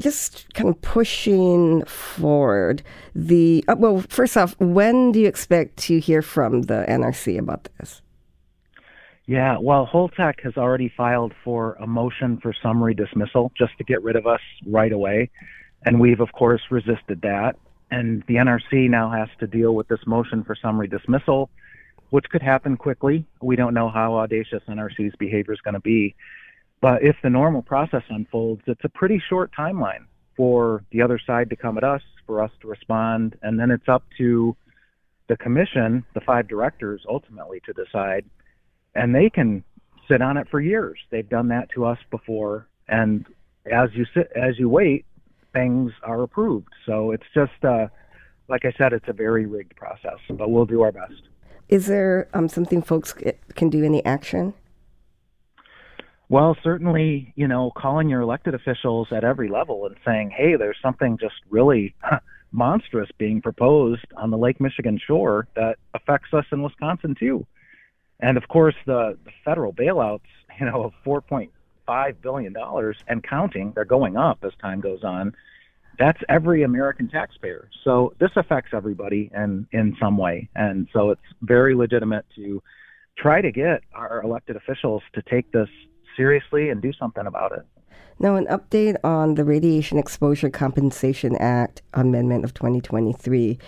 just 0.00 0.52
kind 0.54 0.68
of 0.68 0.80
pushing 0.82 1.84
forward 1.84 2.82
the 3.14 3.64
uh, 3.68 3.76
well. 3.78 4.04
First 4.08 4.36
off, 4.36 4.58
when 4.58 5.12
do 5.12 5.20
you 5.20 5.28
expect 5.28 5.76
to 5.78 5.98
hear 6.00 6.22
from 6.22 6.62
the 6.62 6.84
NRC 6.88 7.38
about 7.38 7.68
this? 7.78 8.02
Yeah, 9.26 9.58
well, 9.60 9.86
Holtec 9.86 10.40
has 10.42 10.56
already 10.56 10.90
filed 10.96 11.34
for 11.44 11.74
a 11.74 11.86
motion 11.86 12.38
for 12.40 12.54
summary 12.62 12.94
dismissal 12.94 13.52
just 13.58 13.76
to 13.76 13.84
get 13.84 14.02
rid 14.02 14.16
of 14.16 14.26
us 14.26 14.40
right 14.66 14.90
away. 14.90 15.28
And 15.84 16.00
we've, 16.00 16.20
of 16.20 16.32
course, 16.32 16.62
resisted 16.70 17.20
that. 17.20 17.56
And 17.90 18.22
the 18.26 18.36
NRC 18.36 18.88
now 18.88 19.10
has 19.10 19.28
to 19.40 19.46
deal 19.46 19.74
with 19.74 19.86
this 19.88 20.00
motion 20.06 20.44
for 20.44 20.56
summary 20.56 20.88
dismissal, 20.88 21.50
which 22.08 22.24
could 22.30 22.40
happen 22.40 22.78
quickly. 22.78 23.26
We 23.42 23.54
don't 23.54 23.74
know 23.74 23.90
how 23.90 24.16
audacious 24.16 24.62
NRC's 24.66 25.14
behavior 25.18 25.52
is 25.52 25.60
going 25.60 25.74
to 25.74 25.80
be. 25.80 26.14
But 26.80 27.02
if 27.02 27.16
the 27.22 27.30
normal 27.30 27.62
process 27.62 28.02
unfolds, 28.08 28.62
it's 28.66 28.84
a 28.84 28.88
pretty 28.88 29.20
short 29.28 29.50
timeline 29.56 30.06
for 30.36 30.84
the 30.92 31.02
other 31.02 31.18
side 31.18 31.50
to 31.50 31.56
come 31.56 31.76
at 31.76 31.84
us, 31.84 32.02
for 32.26 32.42
us 32.42 32.52
to 32.60 32.68
respond, 32.68 33.36
and 33.42 33.58
then 33.58 33.70
it's 33.70 33.88
up 33.88 34.04
to 34.18 34.56
the 35.28 35.36
commission, 35.36 36.04
the 36.14 36.20
five 36.20 36.46
directors, 36.48 37.02
ultimately 37.08 37.60
to 37.66 37.72
decide 37.72 38.24
and 38.98 39.14
they 39.14 39.30
can 39.30 39.64
sit 40.08 40.20
on 40.20 40.36
it 40.36 40.48
for 40.50 40.60
years. 40.60 40.98
They've 41.10 41.28
done 41.28 41.48
that 41.48 41.70
to 41.74 41.84
us 41.84 41.98
before, 42.10 42.66
and 42.88 43.26
as 43.70 43.90
you 43.94 44.06
sit, 44.14 44.30
as 44.34 44.58
you 44.58 44.68
wait, 44.68 45.04
things 45.52 45.92
are 46.02 46.22
approved. 46.22 46.68
So 46.86 47.12
it's 47.12 47.26
just, 47.34 47.64
uh, 47.64 47.88
like 48.48 48.64
I 48.64 48.72
said, 48.76 48.92
it's 48.92 49.08
a 49.08 49.12
very 49.12 49.46
rigged 49.46 49.76
process, 49.76 50.18
but 50.30 50.50
we'll 50.50 50.66
do 50.66 50.82
our 50.82 50.92
best. 50.92 51.22
Is 51.68 51.86
there 51.86 52.28
um, 52.32 52.48
something 52.48 52.82
folks 52.82 53.14
can 53.54 53.68
do? 53.68 53.84
in 53.84 53.92
the 53.92 54.04
action? 54.06 54.54
Well, 56.30 56.56
certainly, 56.62 57.32
you 57.36 57.48
know, 57.48 57.72
calling 57.74 58.08
your 58.08 58.20
elected 58.20 58.54
officials 58.54 59.08
at 59.12 59.24
every 59.24 59.48
level 59.48 59.86
and 59.86 59.96
saying, 60.04 60.30
"Hey, 60.30 60.56
there's 60.56 60.78
something 60.82 61.18
just 61.18 61.36
really." 61.50 61.94
monstrous 62.52 63.10
being 63.18 63.42
proposed 63.42 64.06
on 64.16 64.30
the 64.30 64.38
Lake 64.38 64.60
Michigan 64.60 64.98
shore 65.04 65.46
that 65.54 65.76
affects 65.94 66.32
us 66.32 66.44
in 66.52 66.62
Wisconsin 66.62 67.14
too. 67.18 67.46
And 68.20 68.36
of 68.36 68.48
course, 68.48 68.74
the, 68.86 69.16
the 69.24 69.30
federal 69.44 69.72
bailouts, 69.72 70.20
you 70.58 70.66
know, 70.66 70.84
of 70.84 70.92
4.5 71.04 72.14
billion 72.20 72.52
dollars 72.52 72.96
and 73.06 73.22
counting, 73.22 73.72
they're 73.74 73.84
going 73.84 74.16
up 74.16 74.38
as 74.42 74.52
time 74.60 74.80
goes 74.80 75.04
on. 75.04 75.34
That's 75.98 76.20
every 76.28 76.62
American 76.62 77.08
taxpayer. 77.08 77.68
So 77.84 78.14
this 78.18 78.30
affects 78.36 78.70
everybody 78.72 79.30
in 79.34 79.66
in 79.72 79.96
some 79.98 80.16
way, 80.16 80.48
and 80.54 80.88
so 80.92 81.10
it's 81.10 81.20
very 81.42 81.74
legitimate 81.74 82.24
to 82.36 82.62
try 83.16 83.40
to 83.40 83.50
get 83.50 83.82
our 83.92 84.22
elected 84.22 84.54
officials 84.54 85.02
to 85.14 85.22
take 85.22 85.50
this 85.50 85.68
seriously 86.18 86.68
and 86.68 86.82
do 86.82 86.92
something 86.92 87.26
about 87.26 87.52
it. 87.52 87.64
Now, 88.20 88.34
an 88.34 88.46
update 88.46 88.96
on 89.04 89.36
the 89.36 89.44
Radiation 89.44 89.96
Exposure 89.96 90.50
Compensation 90.50 91.36
Act 91.36 91.82
Amendment 91.94 92.44
of 92.44 92.52
2023. 92.52 93.58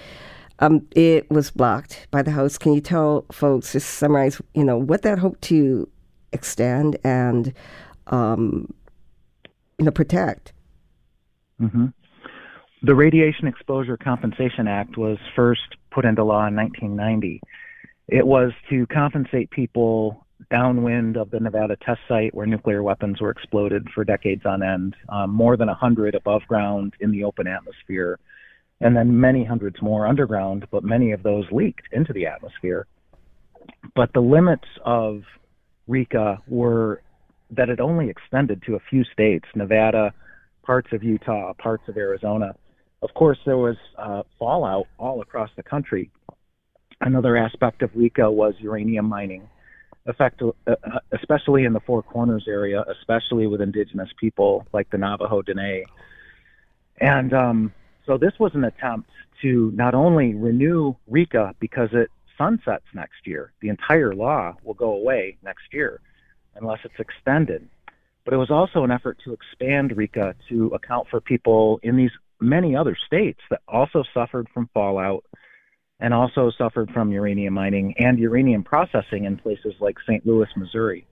Um, 0.58 0.86
it 0.94 1.30
was 1.30 1.50
blocked 1.50 2.08
by 2.10 2.22
the 2.22 2.32
House. 2.32 2.58
Can 2.58 2.74
you 2.74 2.80
tell 2.80 3.24
folks, 3.32 3.72
just 3.72 3.90
summarize, 3.90 4.42
you 4.54 4.64
know, 4.64 4.76
what 4.76 5.02
that 5.02 5.20
hoped 5.20 5.40
to 5.42 5.88
extend 6.32 6.98
and, 7.04 7.54
um, 8.08 8.74
you 9.78 9.84
know, 9.84 9.92
protect? 9.92 10.52
Mm-hmm. 11.60 11.86
The 12.82 12.94
Radiation 12.94 13.46
Exposure 13.46 13.96
Compensation 13.96 14.66
Act 14.66 14.96
was 14.96 15.18
first 15.36 15.76
put 15.92 16.04
into 16.04 16.24
law 16.24 16.46
in 16.46 16.56
1990. 16.56 17.40
It 18.08 18.26
was 18.26 18.52
to 18.68 18.86
compensate 18.88 19.50
people 19.50 20.26
downwind 20.50 21.16
of 21.16 21.30
the 21.30 21.40
Nevada 21.40 21.76
test 21.84 22.00
site 22.08 22.34
where 22.34 22.46
nuclear 22.46 22.82
weapons 22.82 23.20
were 23.20 23.30
exploded 23.30 23.88
for 23.94 24.04
decades 24.04 24.42
on 24.46 24.62
end, 24.62 24.96
um, 25.08 25.30
more 25.30 25.56
than 25.56 25.68
100 25.68 26.14
above 26.14 26.42
ground 26.48 26.94
in 27.00 27.10
the 27.10 27.24
open 27.24 27.46
atmosphere 27.46 28.18
and 28.80 28.96
then 28.96 29.20
many 29.20 29.44
hundreds 29.44 29.80
more 29.82 30.06
underground, 30.06 30.66
but 30.70 30.82
many 30.82 31.12
of 31.12 31.22
those 31.22 31.44
leaked 31.52 31.92
into 31.92 32.12
the 32.12 32.26
atmosphere. 32.26 32.86
But 33.94 34.12
the 34.14 34.20
limits 34.20 34.66
of 34.84 35.22
RECA 35.88 36.38
were 36.48 37.02
that 37.50 37.68
it 37.68 37.80
only 37.80 38.08
extended 38.08 38.62
to 38.66 38.76
a 38.76 38.80
few 38.88 39.04
states 39.12 39.44
Nevada, 39.54 40.14
parts 40.62 40.88
of 40.92 41.02
Utah, 41.02 41.52
parts 41.54 41.82
of 41.88 41.96
Arizona. 41.96 42.54
Of 43.02 43.12
course, 43.14 43.38
there 43.44 43.58
was 43.58 43.76
uh, 43.98 44.22
fallout 44.38 44.86
all 44.98 45.20
across 45.20 45.50
the 45.56 45.62
country. 45.62 46.10
Another 47.00 47.36
aspect 47.36 47.82
of 47.82 47.90
RECA 47.90 48.32
was 48.32 48.54
uranium 48.60 49.06
mining, 49.06 49.48
effect, 50.06 50.42
uh, 50.42 50.50
uh, 50.66 50.74
especially 51.12 51.64
in 51.64 51.72
the 51.72 51.80
Four 51.80 52.02
Corners 52.02 52.44
area, 52.48 52.84
especially 52.88 53.46
with 53.46 53.60
indigenous 53.60 54.08
people 54.18 54.66
like 54.72 54.90
the 54.90 54.98
Navajo 54.98 55.42
Dene. 55.42 55.84
And 57.00 57.32
um, 57.32 57.72
so 58.06 58.18
this 58.18 58.32
was 58.38 58.52
an 58.54 58.64
attempt 58.64 59.10
to 59.42 59.72
not 59.74 59.94
only 59.94 60.34
renew 60.34 60.94
RECA 61.10 61.54
because 61.60 61.90
it 61.92 62.10
sunsets 62.36 62.84
next 62.94 63.26
year, 63.26 63.52
the 63.60 63.68
entire 63.68 64.14
law 64.14 64.56
will 64.64 64.74
go 64.74 64.92
away 64.94 65.36
next 65.42 65.72
year 65.72 66.00
unless 66.56 66.80
it's 66.84 66.98
extended. 66.98 67.68
But 68.24 68.34
it 68.34 68.38
was 68.38 68.50
also 68.50 68.84
an 68.84 68.90
effort 68.90 69.18
to 69.24 69.32
expand 69.32 69.92
RECA 69.92 70.34
to 70.48 70.66
account 70.68 71.08
for 71.08 71.20
people 71.20 71.80
in 71.82 71.96
these 71.96 72.10
many 72.40 72.74
other 72.74 72.96
states 73.06 73.40
that 73.50 73.60
also 73.68 74.02
suffered 74.14 74.48
from 74.52 74.68
fallout 74.72 75.24
and 76.00 76.14
also 76.14 76.50
suffered 76.50 76.90
from 76.90 77.12
uranium 77.12 77.54
mining 77.54 77.94
and 77.98 78.18
uranium 78.18 78.64
processing 78.64 79.24
in 79.24 79.36
places 79.36 79.74
like 79.80 79.96
St. 80.00 80.26
Louis, 80.26 80.48
Missouri. 80.56 81.06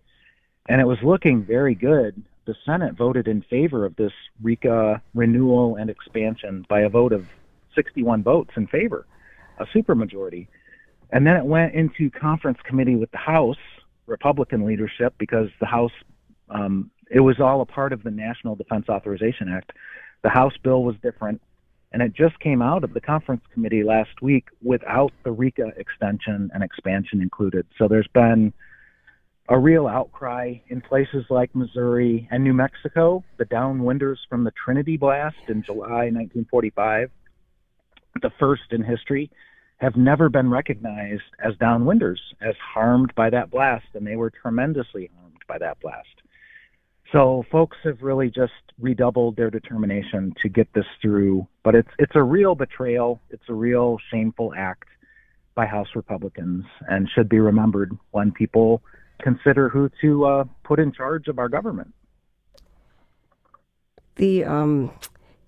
And 0.68 0.80
it 0.80 0.87
was 0.87 0.99
looking 1.02 1.45
very 1.45 1.75
good 1.75 2.23
the 2.49 2.57
Senate 2.64 2.95
voted 2.95 3.28
in 3.28 3.42
favor 3.42 3.85
of 3.85 3.95
this 3.97 4.12
RECA 4.42 5.02
renewal 5.14 5.76
and 5.76 5.90
expansion 5.90 6.64
by 6.66 6.80
a 6.80 6.88
vote 6.88 7.12
of 7.12 7.26
61 7.75 8.23
votes 8.23 8.52
in 8.57 8.66
favor, 8.66 9.07
a 9.59 9.66
supermajority. 9.66 10.49
And 11.11 11.26
then 11.26 11.37
it 11.37 11.45
went 11.45 11.75
into 11.75 12.11
conference 12.11 12.59
committee 12.64 12.97
with 12.97 13.11
the 13.11 13.18
House 13.18 13.59
Republican 14.07 14.64
leadership 14.64 15.12
because 15.18 15.50
the 15.61 15.66
House, 15.66 15.92
um, 16.49 16.90
it 17.11 17.21
was 17.21 17.38
all 17.38 17.61
a 17.61 17.66
part 17.66 17.92
of 17.92 18.02
the 18.02 18.11
National 18.11 18.57
Defense 18.57 18.88
Authorization 18.88 19.50
Act. 19.50 19.73
The 20.23 20.30
House 20.30 20.57
bill 20.62 20.83
was 20.83 20.97
different, 21.02 21.42
and 21.92 22.02
it 22.02 22.12
just 22.14 22.38
came 22.40 22.61
out 22.61 22.85
of 22.85 22.92
the 22.95 23.00
conference 23.00 23.42
committee 23.52 23.83
last 23.83 24.21
week 24.21 24.49
without 24.62 25.12
the 25.25 25.30
RECA 25.30 25.76
extension 25.78 26.50
and 26.52 26.62
expansion 26.62 27.23
included. 27.23 27.66
So 27.78 27.88
there's 27.88 28.09
been 28.12 28.52
a 29.49 29.59
real 29.59 29.87
outcry 29.87 30.57
in 30.68 30.83
places 30.83 31.25
like 31.30 31.54
Missouri 31.54 32.28
and 32.30 32.45
New 32.45 32.52
Mexico. 32.52 33.25
The 33.38 33.47
downwinders 33.47 34.18
from 34.28 34.45
the 34.45 34.52
Trinity 34.62 34.99
blast 34.99 35.37
in 35.49 35.62
July 35.62 36.11
1945, 36.11 37.11
the 38.21 38.30
first 38.38 38.62
in 38.71 38.83
history, 38.83 39.30
have 39.78 39.97
never 39.97 40.28
been 40.28 40.50
recognized 40.50 41.23
as 41.42 41.54
downwinders, 41.54 42.18
as 42.42 42.54
harmed 42.75 43.14
by 43.14 43.30
that 43.30 43.50
blast, 43.50 43.87
and 43.95 44.07
they 44.07 44.16
were 44.16 44.30
tremendously 44.30 45.09
harmed 45.18 45.38
by 45.47 45.57
that 45.57 45.80
blast. 45.80 46.18
So 47.12 47.45
folks 47.50 47.77
have 47.85 48.03
really 48.03 48.29
just 48.29 48.53
redoubled 48.79 49.37
their 49.37 49.50
determination 49.50 50.35
to 50.43 50.49
get 50.49 50.73
this 50.75 50.85
through, 51.00 51.47
but 51.65 51.75
it's 51.75 51.88
it's 51.99 52.12
a 52.15 52.23
real 52.23 52.55
betrayal. 52.55 53.21
It's 53.31 53.49
a 53.49 53.55
real 53.55 53.97
shameful 54.11 54.53
act 54.57 54.88
by 55.55 55.67
House 55.67 55.88
Republicans 55.95 56.65
and 56.87 57.09
should 57.15 57.29
be 57.29 57.41
remembered 57.41 57.97
when 58.11 58.31
people 58.31 58.83
consider 59.23 59.69
who 59.69 59.91
to 60.03 60.25
uh, 60.27 60.45
put 60.65 60.79
in 60.79 60.93
charge 60.93 61.29
of 61.29 61.38
our 61.38 61.49
government. 61.49 61.95
The 64.17 64.45
um, 64.45 64.91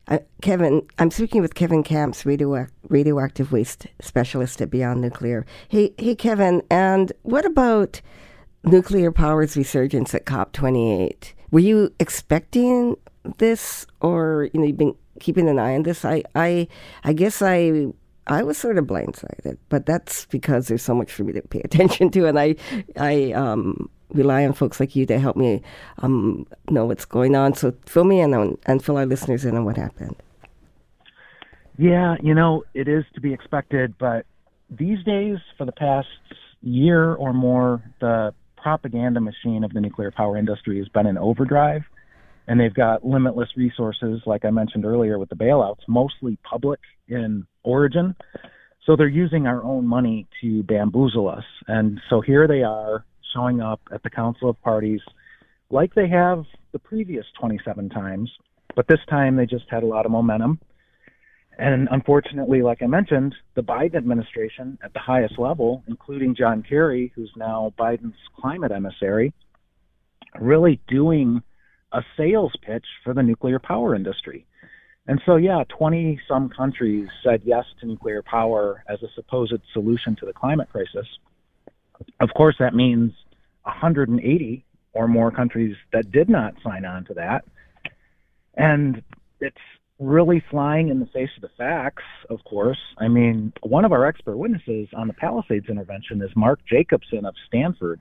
Uh, 0.09 0.19
Kevin, 0.43 0.83
I'm 0.99 1.11
speaking 1.13 1.41
with 1.41 1.55
Kevin 1.55 1.85
Kamps, 1.85 2.27
radio, 2.27 2.67
radioactive 2.89 3.53
waste 3.53 3.87
specialist 4.01 4.61
at 4.61 4.69
Beyond 4.71 5.01
Nuclear. 5.01 5.47
Hey, 5.69 5.95
hey, 5.99 6.17
Kevin, 6.17 6.63
and 6.69 7.13
what 7.23 7.45
about 7.47 8.01
nuclear 8.65 9.13
power's 9.13 9.57
resurgence 9.57 10.13
at 10.15 10.25
COP28? 10.27 11.35
Were 11.51 11.61
you 11.61 11.93
expecting 11.99 12.97
this, 13.39 13.87
or 14.01 14.49
you 14.53 14.61
know, 14.61 14.67
you've 14.67 14.77
been 14.77 14.95
keeping 15.21 15.49
an 15.49 15.59
eye 15.59 15.75
on 15.75 15.83
this? 15.83 16.05
I, 16.05 16.23
I, 16.35 16.69
I 17.05 17.13
guess 17.13 17.43
I 17.43 17.93
I 18.27 18.43
was 18.45 18.57
sort 18.57 18.79
of 18.79 18.85
blindsided, 18.87 19.59
but 19.69 19.87
that's 19.87 20.27
because 20.27 20.69
there's 20.69 20.83
so 20.83 20.95
much 20.95 21.13
for 21.13 21.25
me 21.25 21.33
to 21.33 21.43
pay 21.43 21.61
attention 21.65 22.11
to, 22.11 22.27
and 22.27 22.39
I, 22.39 22.57
I 22.97 23.33
um, 23.33 23.91
rely 24.13 24.45
on 24.45 24.53
folks 24.53 24.81
like 24.81 24.95
you 24.95 25.05
to 25.07 25.19
help 25.19 25.37
me 25.37 25.63
um, 25.99 26.47
know 26.71 26.87
what's 26.87 27.05
going 27.05 27.35
on. 27.35 27.55
So 27.55 27.75
fill 27.87 28.05
me 28.05 28.21
in 28.21 28.33
on 28.35 28.57
and 28.67 28.83
fill 28.85 28.97
our 28.97 29.07
listeners 29.07 29.45
in 29.45 29.57
on 29.57 29.65
what 29.65 29.77
happened. 29.77 30.17
Yeah, 31.77 32.17
you 32.23 32.35
know, 32.35 32.65
it 32.75 32.89
is 32.89 33.05
to 33.15 33.21
be 33.21 33.33
expected, 33.33 33.97
but 33.99 34.27
these 34.71 35.03
days, 35.05 35.39
for 35.57 35.65
the 35.65 35.73
past 35.73 36.09
year 36.63 37.15
or 37.15 37.33
more, 37.33 37.83
the 38.01 38.35
propaganda 38.63 39.21
machine 39.21 39.65
of 39.65 39.73
the 39.73 39.81
nuclear 39.81 40.11
power 40.11 40.37
industry 40.37 40.79
has 40.79 40.89
been 40.89 41.07
in 41.07 41.19
overdrive, 41.19 41.83
and 42.47 42.59
they've 42.59 42.75
got 42.75 43.05
limitless 43.05 43.49
resources, 43.57 44.21
like 44.27 44.45
I 44.45 44.51
mentioned 44.51 44.85
earlier 44.85 45.19
with 45.19 45.29
the 45.29 45.37
bailouts, 45.37 45.81
mostly 45.89 46.39
public 46.43 46.81
in 47.09 47.47
origin. 47.63 48.15
So 48.87 48.97
they're 48.97 49.09
using 49.09 49.47
our 49.47 49.63
own 49.63 49.87
money 49.87 50.27
to 50.41 50.63
bamboozle 50.65 51.29
us. 51.29 51.45
And 51.69 52.01
so 52.09 52.21
here 52.21 52.49
they 52.49 52.63
are 52.63 53.05
showing 53.35 53.61
up 53.61 53.81
at 53.93 54.03
the 54.03 54.11
Council 54.11 54.51
of 54.51 54.61
Parties 54.63 55.01
like 55.71 55.95
they 55.95 56.09
have 56.09 56.45
the 56.73 56.79
previous 56.79 57.25
27 57.39 57.89
times, 57.91 58.31
but 58.75 58.89
this 58.89 58.99
time 59.09 59.37
they 59.37 59.47
just 59.47 59.67
had 59.69 59.83
a 59.83 59.87
lot 59.87 60.07
of 60.07 60.13
momentum. 60.13 60.59
And 61.61 61.89
unfortunately, 61.91 62.63
like 62.63 62.81
I 62.81 62.87
mentioned, 62.87 63.35
the 63.55 63.63
Biden 63.63 63.97
administration 63.97 64.79
at 64.83 64.95
the 64.95 64.99
highest 64.99 65.39
level, 65.39 65.85
including 65.89 66.35
John 66.35 66.63
Kerry, 66.67 67.13
who's 67.15 67.31
now 67.37 67.75
Biden's 67.79 68.17
climate 68.35 68.73
emissary, 68.73 69.35
really 70.41 70.81
doing 70.89 71.43
a 71.93 72.03
sales 72.17 72.55
pitch 72.63 72.87
for 73.05 73.13
the 73.13 73.23
nuclear 73.23 73.59
power 73.59 73.95
industry. 73.95 74.47
And 75.07 75.21
so, 75.27 75.37
yeah, 75.37 75.65
20 75.69 76.19
some 76.27 76.49
countries 76.49 77.09
said 77.23 77.43
yes 77.45 77.67
to 77.81 77.87
nuclear 77.87 78.23
power 78.23 78.83
as 78.89 79.03
a 79.03 79.09
supposed 79.15 79.61
solution 79.75 80.17
to 80.17 80.25
the 80.25 80.33
climate 80.33 80.71
crisis. 80.73 81.07
Of 82.21 82.31
course, 82.35 82.57
that 82.59 82.75
means 82.75 83.13
180 83.65 84.65
or 84.95 85.09
more 85.09 85.31
countries 85.31 85.77
that 85.93 86.11
did 86.11 86.31
not 86.31 86.55
sign 86.65 86.87
on 86.87 87.05
to 87.05 87.15
that. 87.15 87.45
And 88.55 89.03
it's 89.41 89.59
really 90.01 90.43
flying 90.51 90.89
in 90.89 90.99
the 90.99 91.07
face 91.07 91.29
of 91.37 91.43
the 91.43 91.51
facts, 91.57 92.03
of 92.31 92.43
course. 92.45 92.79
I 92.99 93.09
mean, 93.09 93.53
one 93.63 93.85
of 93.85 93.93
our 93.93 94.07
expert 94.07 94.37
witnesses 94.37 94.89
on 94.95 95.07
the 95.07 95.15
Palisades 95.15 95.69
intervention 95.69 96.23
is 96.23 96.31
Mark 96.35 96.61
Jacobson 96.67 97.27
of 97.27 97.35
Stanford. 97.47 98.01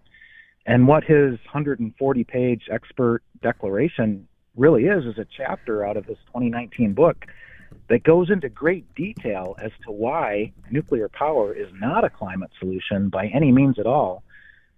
And 0.65 0.87
what 0.87 1.03
his 1.03 1.37
140 1.51 2.23
page 2.23 2.63
expert 2.71 3.21
declaration 3.41 4.27
really 4.55 4.85
is, 4.85 5.05
is 5.05 5.17
a 5.17 5.25
chapter 5.37 5.85
out 5.85 5.97
of 5.97 6.05
his 6.05 6.17
2019 6.27 6.93
book 6.93 7.25
that 7.89 8.03
goes 8.03 8.29
into 8.29 8.49
great 8.49 8.93
detail 8.95 9.55
as 9.61 9.71
to 9.85 9.91
why 9.91 10.51
nuclear 10.71 11.09
power 11.09 11.53
is 11.53 11.67
not 11.73 12.03
a 12.03 12.09
climate 12.09 12.51
solution 12.59 13.09
by 13.09 13.27
any 13.27 13.51
means 13.51 13.77
at 13.77 13.85
all. 13.85 14.23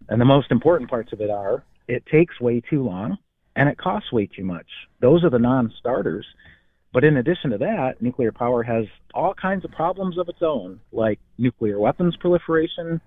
And 0.10 0.20
the 0.20 0.26
most 0.26 0.52
important 0.52 0.90
parts 0.90 1.14
of 1.14 1.22
it 1.22 1.30
are 1.30 1.64
it 1.88 2.06
takes 2.06 2.40
way 2.42 2.62
too 2.62 2.84
long 2.84 3.18
and 3.56 3.70
it 3.70 3.78
costs 3.78 4.12
way 4.12 4.28
too 4.28 4.44
much. 4.44 4.68
Those 5.02 5.24
are 5.24 5.30
the 5.30 5.40
non 5.40 5.74
starters. 5.78 6.26
But 6.94 7.04
in 7.06 7.18
addition 7.18 7.52
to 7.52 7.58
that, 7.60 8.02
nuclear 8.02 8.32
power 8.32 8.64
has 8.64 8.86
all 9.14 9.34
kinds 9.34 9.64
of 9.64 9.72
problems 9.72 10.18
of 10.18 10.28
its 10.28 10.42
own, 10.42 10.82
like 10.92 11.20
nuclear 11.38 11.80
weapons 11.80 12.18
proliferation, 12.20 13.00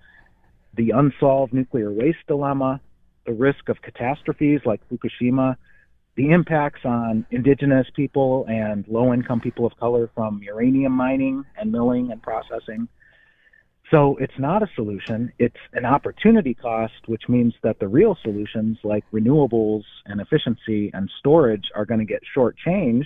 the 0.76 0.90
unsolved 0.90 1.52
nuclear 1.52 1.92
waste 1.92 2.26
dilemma, 2.26 2.80
the 3.26 3.32
risk 3.32 3.68
of 3.68 3.80
catastrophes 3.82 4.60
like 4.64 4.80
Fukushima, 4.88 5.56
the 6.16 6.30
impacts 6.30 6.80
on 6.84 7.26
indigenous 7.30 7.86
people 7.94 8.46
and 8.48 8.86
low 8.88 9.12
income 9.12 9.40
people 9.40 9.66
of 9.66 9.76
color 9.78 10.10
from 10.14 10.40
uranium 10.42 10.92
mining 10.92 11.44
and 11.56 11.70
milling 11.70 12.10
and 12.10 12.22
processing. 12.22 12.88
So 13.90 14.16
it's 14.16 14.38
not 14.38 14.62
a 14.62 14.66
solution, 14.74 15.30
it's 15.38 15.56
an 15.74 15.84
opportunity 15.84 16.54
cost, 16.54 17.06
which 17.06 17.24
means 17.28 17.52
that 17.62 17.78
the 17.80 17.88
real 17.88 18.16
solutions 18.22 18.78
like 18.82 19.04
renewables 19.12 19.82
and 20.06 20.20
efficiency 20.20 20.90
and 20.94 21.10
storage 21.18 21.64
are 21.74 21.84
going 21.84 22.00
to 22.00 22.06
get 22.06 22.22
shortchanged 22.34 23.04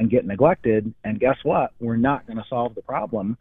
and 0.00 0.10
get 0.10 0.26
neglected. 0.26 0.92
And 1.04 1.20
guess 1.20 1.36
what? 1.42 1.72
We're 1.78 1.96
not 1.96 2.26
going 2.26 2.38
to 2.38 2.44
solve 2.48 2.74
the 2.74 2.82
problem 2.82 3.36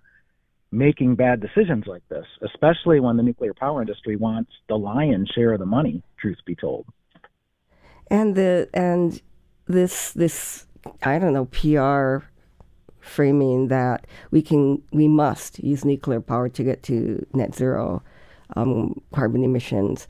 making 0.72 1.15
bad 1.15 1.41
decisions 1.41 1.86
like 1.88 2.08
this, 2.10 2.26
especially 2.43 3.00
when 3.00 3.17
the 3.17 3.24
nuclear 3.24 3.54
power 3.56 3.82
industry 3.82 4.15
wants 4.15 4.52
the 4.67 4.76
lion's 4.76 5.30
share 5.30 5.54
of 5.54 5.60
the 5.60 5.65
money, 5.65 6.04
truth 6.19 6.38
be 6.45 6.54
told. 6.54 6.86
And 8.12 8.36
the 8.36 8.69
and 8.74 9.19
this 9.67 10.12
this 10.12 10.67
I 11.02 11.17
don't 11.17 11.34
know 11.34 11.45
PR 11.45 12.26
framing 13.00 13.69
that 13.69 14.06
we 14.30 14.41
can 14.41 14.84
we 14.91 15.08
must 15.08 15.60
use 15.60 15.86
nuclear 15.86 16.22
power 16.22 16.50
to 16.50 16.63
get 16.63 16.84
to 16.84 17.26
net 17.34 17.56
zero 17.56 18.04
um, 18.56 19.02
carbon 19.13 19.43
emissions. 19.43 20.08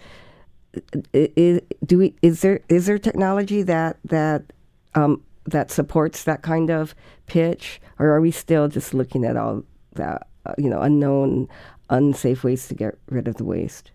Is, 1.13 1.61
do 1.85 1.99
we 1.99 2.15
is 2.21 2.41
there 2.41 2.61
is 2.69 2.87
there 2.87 2.97
technology 2.97 3.61
that 3.63 3.97
that 4.03 4.51
um, 4.95 5.23
that 5.51 5.71
supports 5.71 6.23
that 6.23 6.41
kind 6.41 6.69
of 6.69 6.95
pitch, 7.25 7.81
or 7.97 8.09
are 8.09 8.21
we 8.21 8.31
still 8.31 8.67
just 8.67 8.93
looking 8.93 9.25
at 9.25 9.37
all 9.37 9.63
that 9.93 10.27
uh, 10.45 10.53
you 10.57 10.69
know 10.69 10.81
unknown, 10.81 11.47
unsafe 11.89 12.43
ways 12.43 12.67
to 12.67 12.75
get 12.75 12.97
rid 13.09 13.27
of 13.27 13.35
the 13.35 13.43
waste? 13.43 13.91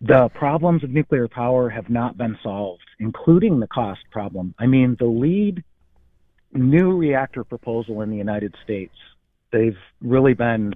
The 0.00 0.28
problems 0.30 0.82
of 0.82 0.90
nuclear 0.90 1.28
power 1.28 1.70
have 1.70 1.88
not 1.88 2.18
been 2.18 2.36
solved, 2.42 2.82
including 2.98 3.60
the 3.60 3.68
cost 3.68 4.00
problem. 4.10 4.54
I 4.58 4.66
mean, 4.66 4.96
the 4.98 5.06
lead 5.06 5.62
new 6.52 6.96
reactor 6.96 7.44
proposal 7.44 8.02
in 8.02 8.10
the 8.10 8.16
United 8.16 8.54
States. 8.64 8.94
They've 9.52 9.76
really 10.00 10.34
been 10.34 10.74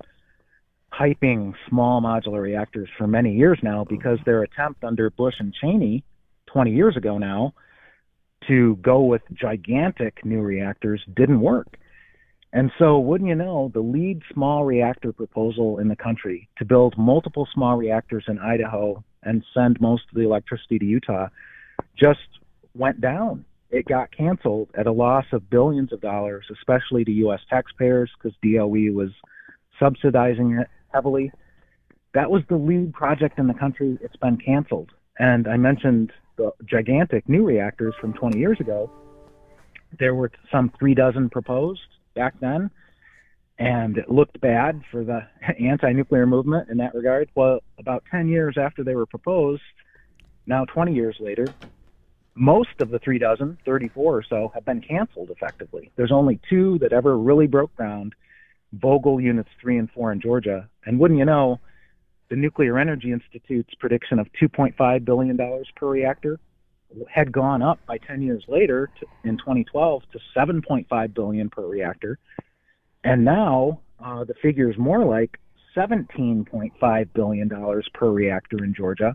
hyping 0.93 1.55
small 1.69 2.01
modular 2.01 2.41
reactors 2.41 2.89
for 2.97 3.07
many 3.07 3.35
years 3.35 3.59
now 3.63 3.85
because 3.85 4.19
their 4.25 4.43
attempt 4.43 4.85
under 4.85 5.11
Bush 5.11 5.35
and 5.39 5.53
Cheney 5.53 6.05
20 6.47 6.71
years 6.73 6.97
ago 6.97 7.19
now 7.19 7.53
to 8.49 8.77
go 8.77 9.03
with 9.03 9.23
gigantic 9.33 10.25
new 10.25 10.41
reactors 10.41 11.03
didn't 11.15 11.41
work. 11.41 11.79
And 12.53 12.71
so, 12.79 12.99
wouldn't 12.99 13.29
you 13.29 13.35
know, 13.35 13.71
the 13.75 13.81
lead 13.81 14.23
small 14.33 14.65
reactor 14.65 15.13
proposal 15.13 15.79
in 15.79 15.89
the 15.89 15.97
country 15.97 16.49
to 16.59 16.65
build 16.65 16.97
multiple 16.97 17.47
small 17.53 17.77
reactors 17.77 18.25
in 18.29 18.39
Idaho 18.39 19.03
and 19.23 19.45
send 19.53 19.81
most 19.81 20.05
of 20.09 20.15
the 20.15 20.23
electricity 20.23 20.79
to 20.79 20.85
Utah 20.85 21.29
just 21.99 22.21
went 22.75 23.01
down 23.01 23.45
it 23.71 23.87
got 23.87 24.11
canceled 24.17 24.69
at 24.75 24.87
a 24.87 24.93
loss 24.93 25.25
of 25.33 25.51
billions 25.51 25.93
of 25.93 26.01
dollars, 26.01 26.47
especially 26.51 27.05
to 27.05 27.11
U.S. 27.13 27.41
taxpayers 27.51 28.11
because 28.17 28.37
DOE 28.43 28.93
was 28.93 29.11
subsidizing 29.79 30.59
it 30.61 30.69
heavily. 30.93 31.33
That 32.15 32.31
was 32.31 32.43
the 32.49 32.57
lead 32.57 32.95
project 32.95 33.39
in 33.39 33.47
the 33.49 33.55
country. 33.55 33.99
It's 34.01 34.17
been 34.17 34.39
canceled. 34.39 34.91
And 35.19 35.49
I 35.49 35.57
mentioned 35.57 36.13
the 36.37 36.53
gigantic 36.65 37.29
new 37.29 37.45
reactors 37.45 37.95
from 38.01 38.13
20 38.13 38.39
years 38.39 38.61
ago. 38.61 38.91
There 39.99 40.15
were 40.15 40.31
some 40.51 40.73
three 40.79 40.95
dozen 40.95 41.31
proposed 41.31 41.81
back 42.15 42.35
then, 42.41 42.71
and 43.59 43.97
it 43.97 44.11
looked 44.11 44.41
bad 44.41 44.83
for 44.91 45.05
the 45.05 45.27
anti 45.61 45.93
nuclear 45.93 46.27
movement 46.27 46.69
in 46.69 46.79
that 46.79 46.95
regard. 46.95 47.31
Well, 47.35 47.61
about 47.79 48.05
10 48.11 48.29
years 48.29 48.57
after 48.59 48.85
they 48.85 48.95
were 48.95 49.07
proposed, 49.07 49.63
now 50.47 50.65
20 50.65 50.95
years 50.95 51.17
later, 51.21 51.47
most 52.35 52.81
of 52.81 52.91
the 52.91 52.99
three 52.99 53.19
dozen, 53.19 53.59
34 53.65 54.17
or 54.17 54.23
so, 54.23 54.53
have 54.55 54.65
been 54.65 54.83
canceled 54.83 55.31
effectively. 55.31 55.91
There's 55.97 56.13
only 56.13 56.39
two 56.51 56.79
that 56.81 56.93
ever 56.93 57.19
really 57.19 57.47
broke 57.47 57.75
ground 57.77 58.15
Vogtle 58.77 59.23
Units 59.23 59.49
3 59.61 59.79
and 59.79 59.91
4 59.91 60.13
in 60.13 60.21
Georgia. 60.21 60.69
And 60.85 60.99
wouldn't 60.99 61.19
you 61.19 61.25
know, 61.25 61.61
the 62.29 62.37
Nuclear 62.37 62.79
Energy 62.79 63.13
Institute's 63.13 63.75
prediction 63.75 64.19
of 64.19 64.29
$2.5 64.41 65.05
billion 65.05 65.39
per 65.77 65.89
reactor 65.89 66.39
had 67.09 67.33
gone 67.33 67.63
up 67.63 67.79
by 67.87 67.99
10 67.99 68.23
years 68.23 68.45
later 68.49 68.91
to, 69.01 69.07
in 69.29 69.37
2012 69.39 70.03
to 70.13 70.19
7.5 70.37 71.15
billion 71.15 71.51
per 71.51 71.67
reactor. 71.67 72.19
And 73.05 73.25
now 73.25 73.81
uh, 74.05 74.25
the 74.25 74.35
figure 74.35 74.71
is 74.71 74.79
more 74.79 75.05
like 75.05 75.39
17.5 75.77 77.09
billion 77.13 77.49
dollars 77.49 77.89
per 77.93 78.11
reactor 78.11 78.65
in 78.65 78.75
Georgia, 78.75 79.15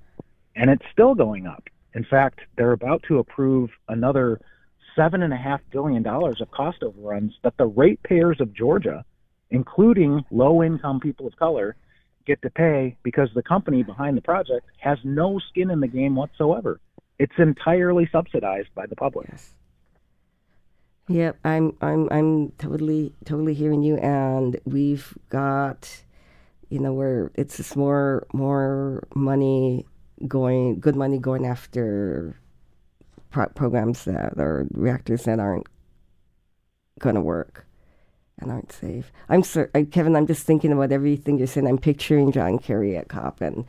and 0.55 0.69
it's 0.69 0.85
still 0.91 1.15
going 1.15 1.47
up. 1.47 1.63
In 1.93 2.05
fact, 2.05 2.39
they're 2.55 2.71
about 2.71 3.03
to 3.07 3.19
approve 3.19 3.71
another 3.89 4.39
$7.5 4.97 5.59
billion 5.71 6.05
of 6.05 6.51
cost 6.51 6.83
overruns 6.83 7.33
that 7.43 7.57
the 7.57 7.65
ratepayers 7.65 8.39
of 8.39 8.53
Georgia, 8.53 9.03
including 9.49 10.23
low 10.29 10.63
income 10.63 10.99
people 10.99 11.27
of 11.27 11.35
color, 11.35 11.75
get 12.25 12.41
to 12.41 12.49
pay 12.49 12.97
because 13.03 13.29
the 13.33 13.43
company 13.43 13.83
behind 13.83 14.17
the 14.17 14.21
project 14.21 14.65
has 14.79 14.97
no 15.03 15.39
skin 15.49 15.69
in 15.69 15.79
the 15.79 15.87
game 15.87 16.15
whatsoever. 16.15 16.79
It's 17.19 17.33
entirely 17.37 18.09
subsidized 18.11 18.69
by 18.73 18.85
the 18.87 18.95
public. 18.95 19.27
Yes. 19.29 19.53
Yep, 21.07 21.39
I'm 21.43 21.75
I'm 21.81 22.07
I'm 22.11 22.51
totally 22.51 23.13
totally 23.25 23.53
hearing 23.53 23.83
you, 23.83 23.97
and 23.97 24.59
we've 24.65 25.13
got, 25.29 26.03
you 26.69 26.79
know, 26.79 26.93
where 26.93 27.31
it's 27.35 27.57
just 27.57 27.75
more 27.75 28.27
more 28.33 29.07
money 29.13 29.85
going, 30.27 30.79
good 30.79 30.95
money 30.95 31.17
going 31.17 31.45
after 31.45 32.39
pro- 33.29 33.49
programs 33.49 34.05
that 34.05 34.33
or 34.37 34.67
reactors 34.71 35.23
that 35.23 35.39
aren't 35.39 35.67
going 36.99 37.15
to 37.15 37.21
work 37.21 37.65
and 38.41 38.51
aren't 38.51 38.71
safe. 38.71 39.11
I'm 39.29 39.43
sorry, 39.43 39.69
Kevin. 39.91 40.15
I'm 40.15 40.27
just 40.27 40.45
thinking 40.45 40.71
about 40.71 40.91
everything 40.91 41.37
you're 41.37 41.47
saying. 41.47 41.67
I'm 41.67 41.77
picturing 41.77 42.31
John 42.31 42.59
Kerry 42.59 42.97
at 42.97 43.07
COP 43.07 43.41
and 43.41 43.65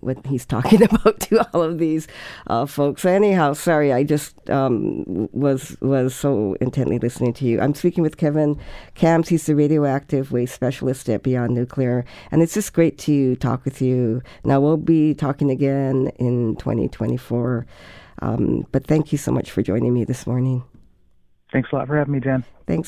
what 0.00 0.24
he's 0.26 0.46
talking 0.54 0.82
about 0.82 1.20
to 1.20 1.46
all 1.52 1.62
of 1.62 1.78
these 1.78 2.06
uh, 2.46 2.66
folks. 2.66 3.04
Anyhow, 3.04 3.52
sorry, 3.52 3.92
I 3.92 4.04
just 4.04 4.48
um, 4.50 5.28
was 5.32 5.76
was 5.80 6.14
so 6.14 6.56
intently 6.60 6.98
listening 6.98 7.32
to 7.34 7.44
you. 7.44 7.60
I'm 7.60 7.74
speaking 7.74 8.02
with 8.02 8.16
Kevin 8.16 8.58
Kamps. 8.94 9.28
He's 9.28 9.46
the 9.46 9.54
radioactive 9.54 10.32
waste 10.32 10.54
specialist 10.54 11.08
at 11.08 11.22
Beyond 11.22 11.54
Nuclear, 11.54 12.04
and 12.30 12.42
it's 12.42 12.54
just 12.54 12.72
great 12.72 12.98
to 12.98 13.36
talk 13.36 13.64
with 13.64 13.80
you. 13.80 14.22
Now 14.44 14.60
we'll 14.60 14.76
be 14.76 15.14
talking 15.14 15.50
again 15.50 16.10
in 16.16 16.56
2024, 16.56 17.66
um, 18.22 18.66
but 18.72 18.86
thank 18.86 19.12
you 19.12 19.18
so 19.18 19.32
much 19.32 19.50
for 19.50 19.62
joining 19.62 19.94
me 19.94 20.04
this 20.04 20.26
morning. 20.26 20.64
Thanks 21.52 21.70
a 21.72 21.76
lot 21.76 21.88
for 21.88 21.96
having 21.96 22.12
me, 22.12 22.20
Jen. 22.20 22.44
Thanks. 22.66 22.78